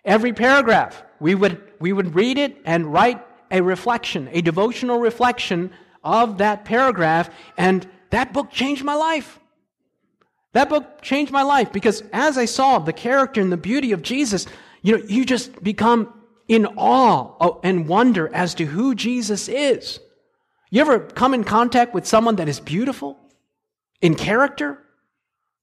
Every 0.05 0.33
paragraph, 0.33 1.03
we 1.18 1.35
would, 1.35 1.61
we 1.81 1.92
would 1.92 2.14
read 2.14 2.38
it 2.38 2.57
and 2.64 2.92
write 2.92 3.20
a 3.51 3.61
reflection, 3.61 4.29
a 4.33 4.40
devotional 4.40 5.01
reflection 5.01 5.72
of 6.05 6.38
that 6.38 6.64
paragraph, 6.64 7.29
and 7.57 7.88
that 8.12 8.33
book 8.33 8.51
changed 8.51 8.85
my 8.85 8.94
life. 8.94 9.40
That 10.53 10.68
book 10.68 11.01
changed 11.01 11.33
my 11.33 11.42
life 11.42 11.72
because 11.72 12.03
as 12.12 12.37
I 12.37 12.44
saw 12.44 12.79
the 12.79 12.92
character 12.92 13.40
and 13.40 13.51
the 13.51 13.57
beauty 13.57 13.92
of 13.92 14.03
Jesus, 14.03 14.46
you 14.83 14.98
know, 14.98 15.05
you 15.09 15.25
just 15.25 15.62
become 15.64 16.12
in 16.46 16.66
awe 16.66 17.59
and 17.62 17.88
wonder 17.88 18.29
as 18.35 18.55
to 18.57 18.66
who 18.66 18.94
Jesus 18.94 19.48
is. 19.48 19.98
You 20.70 20.83
ever 20.83 21.01
come 21.01 21.33
in 21.33 21.42
contact 21.42 21.94
with 21.94 22.07
someone 22.07 22.37
that 22.37 22.51
is 22.51 22.61
beautiful 22.61 23.18
in 24.03 24.14
character? 24.14 24.79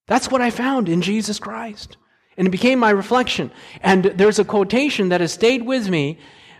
That's 0.07 0.31
what 0.31 0.41
I 0.41 0.49
found 0.49 0.89
in 0.89 1.03
Jesus 1.03 1.37
Christ. 1.37 1.97
And 2.35 2.47
it 2.47 2.51
became 2.51 2.79
my 2.79 2.89
reflection. 2.89 3.51
And 3.81 4.05
there's 4.05 4.39
a 4.39 4.45
quotation 4.45 5.09
that 5.09 5.21
has 5.21 5.33
stayed 5.33 5.63
with 5.63 5.87
me 5.87 6.17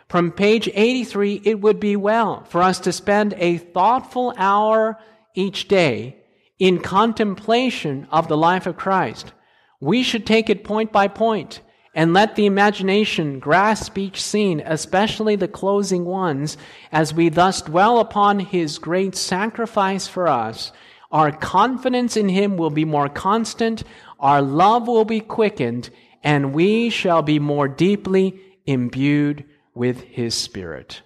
from 0.07 0.31
page 0.31 0.69
83. 0.71 1.41
It 1.43 1.61
would 1.61 1.79
be 1.79 1.95
well 1.95 2.43
for 2.43 2.61
us 2.61 2.79
to 2.81 2.91
spend 2.91 3.33
a 3.37 3.57
thoughtful 3.57 4.35
hour 4.37 4.99
each 5.35 5.67
day 5.67 6.17
in 6.57 6.79
contemplation 6.79 8.07
of 8.11 8.27
the 8.27 8.37
life 8.37 8.67
of 8.67 8.77
Christ. 8.77 9.31
We 9.79 10.03
should 10.03 10.25
take 10.25 10.49
it 10.49 10.63
point 10.63 10.91
by 10.91 11.07
point 11.07 11.61
and 11.95 12.13
let 12.13 12.35
the 12.35 12.45
imagination 12.45 13.39
grasp 13.39 13.97
each 13.97 14.21
scene, 14.21 14.61
especially 14.65 15.35
the 15.35 15.47
closing 15.47 16.05
ones, 16.05 16.57
as 16.91 17.13
we 17.13 17.29
thus 17.29 17.61
dwell 17.61 17.99
upon 17.99 18.39
his 18.39 18.77
great 18.77 19.15
sacrifice 19.15 20.07
for 20.07 20.27
us. 20.27 20.71
Our 21.11 21.31
confidence 21.31 22.15
in 22.15 22.29
him 22.29 22.57
will 22.57 22.69
be 22.69 22.85
more 22.85 23.09
constant, 23.09 23.83
our 24.19 24.41
love 24.41 24.87
will 24.87 25.05
be 25.05 25.21
quickened, 25.21 25.89
and 26.23 26.53
we 26.53 26.89
shall 26.89 27.21
be 27.21 27.39
more 27.39 27.67
deeply 27.67 28.39
imbued 28.65 29.45
with 29.73 30.01
his 30.01 30.35
spirit. 30.35 31.01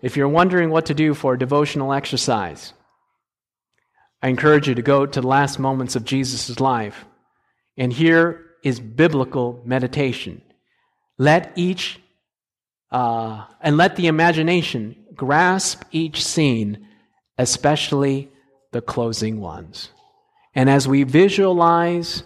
If 0.00 0.16
you're 0.16 0.28
wondering 0.28 0.70
what 0.70 0.86
to 0.86 0.94
do 0.94 1.12
for 1.12 1.34
a 1.34 1.38
devotional 1.38 1.92
exercise, 1.92 2.72
I 4.22 4.28
encourage 4.28 4.68
you 4.68 4.74
to 4.74 4.82
go 4.82 5.04
to 5.04 5.20
the 5.20 5.26
last 5.26 5.58
moments 5.58 5.96
of 5.96 6.04
Jesus' 6.04 6.60
life. 6.60 7.04
And 7.76 7.92
here 7.92 8.46
is 8.62 8.78
biblical 8.78 9.60
meditation. 9.64 10.42
Let 11.18 11.52
each 11.56 11.98
uh, 12.90 13.46
and 13.62 13.78
let 13.78 13.96
the 13.96 14.06
imagination 14.06 14.94
grasp 15.14 15.82
each 15.92 16.24
scene, 16.24 16.86
especially 17.38 18.30
the 18.70 18.82
closing 18.82 19.40
ones. 19.40 19.88
And 20.54 20.68
as 20.68 20.86
we 20.86 21.02
visualize 21.02 22.22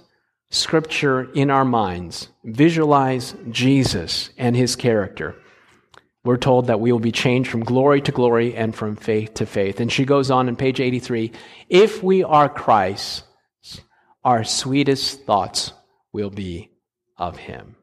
Scripture 0.50 1.30
in 1.32 1.50
our 1.50 1.64
minds, 1.64 2.28
visualize 2.44 3.36
Jesus 3.50 4.30
and 4.36 4.56
his 4.56 4.76
character, 4.76 5.36
we're 6.26 6.36
told 6.36 6.66
that 6.66 6.80
we 6.80 6.92
will 6.92 6.98
be 6.98 7.12
changed 7.12 7.50
from 7.50 7.64
glory 7.64 8.00
to 8.02 8.12
glory 8.12 8.54
and 8.54 8.74
from 8.74 8.96
faith 8.96 9.34
to 9.34 9.46
faith. 9.46 9.80
And 9.80 9.90
she 9.90 10.04
goes 10.04 10.30
on 10.30 10.48
in 10.48 10.56
page 10.56 10.80
83 10.80 11.32
if 11.68 12.02
we 12.02 12.22
are 12.22 12.48
Christ, 12.48 13.24
our 14.24 14.44
sweetest 14.44 15.24
thoughts 15.24 15.72
will 16.12 16.30
be 16.30 16.70
of 17.16 17.36
him. 17.36 17.76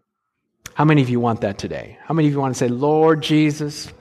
How 0.74 0.86
many 0.86 1.02
of 1.02 1.10
you 1.10 1.20
want 1.20 1.42
that 1.42 1.58
today? 1.58 1.98
How 2.04 2.14
many 2.14 2.28
of 2.28 2.34
you 2.34 2.40
want 2.40 2.56
to 2.56 2.60
say, 2.60 2.68
Lord 2.68 3.22
Jesus, 3.22 3.92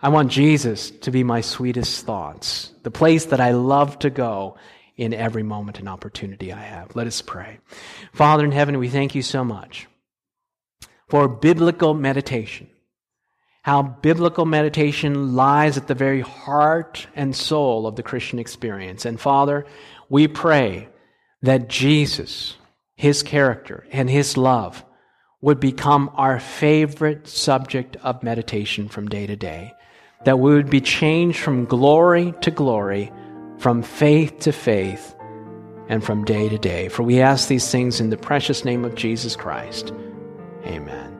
I 0.00 0.08
want 0.08 0.30
Jesus 0.30 0.90
to 0.90 1.10
be 1.10 1.24
my 1.24 1.40
sweetest 1.40 2.06
thoughts, 2.06 2.72
the 2.82 2.90
place 2.90 3.26
that 3.26 3.40
I 3.40 3.52
love 3.52 3.98
to 4.00 4.10
go 4.10 4.56
in 4.96 5.14
every 5.14 5.42
moment 5.42 5.78
and 5.78 5.88
opportunity 5.88 6.52
I 6.52 6.60
have. 6.60 6.94
Let 6.94 7.06
us 7.06 7.22
pray. 7.22 7.58
Father 8.12 8.44
in 8.44 8.52
heaven, 8.52 8.78
we 8.78 8.90
thank 8.90 9.14
you 9.14 9.22
so 9.22 9.44
much 9.44 9.88
for 11.08 11.26
biblical 11.26 11.94
meditation. 11.94 12.68
How 13.62 13.82
biblical 13.82 14.46
meditation 14.46 15.34
lies 15.34 15.76
at 15.76 15.86
the 15.86 15.94
very 15.94 16.22
heart 16.22 17.06
and 17.14 17.36
soul 17.36 17.86
of 17.86 17.96
the 17.96 18.02
Christian 18.02 18.38
experience. 18.38 19.04
And 19.04 19.20
Father, 19.20 19.66
we 20.08 20.28
pray 20.28 20.88
that 21.42 21.68
Jesus, 21.68 22.56
his 22.96 23.22
character, 23.22 23.86
and 23.90 24.08
his 24.08 24.36
love 24.36 24.84
would 25.42 25.60
become 25.60 26.10
our 26.14 26.40
favorite 26.40 27.26
subject 27.28 27.96
of 27.96 28.22
meditation 28.22 28.88
from 28.88 29.08
day 29.08 29.26
to 29.26 29.36
day 29.36 29.74
that 30.24 30.38
we 30.38 30.54
would 30.54 30.70
be 30.70 30.80
changed 30.80 31.38
from 31.38 31.64
glory 31.64 32.34
to 32.42 32.50
glory, 32.50 33.12
from 33.58 33.82
faith 33.82 34.40
to 34.40 34.52
faith, 34.52 35.14
and 35.88 36.04
from 36.04 36.24
day 36.24 36.48
to 36.48 36.58
day. 36.58 36.88
For 36.88 37.02
we 37.02 37.20
ask 37.20 37.48
these 37.48 37.70
things 37.70 38.00
in 38.00 38.10
the 38.10 38.16
precious 38.16 38.64
name 38.64 38.84
of 38.84 38.94
Jesus 38.94 39.34
Christ. 39.34 39.92
Amen. 40.64 41.19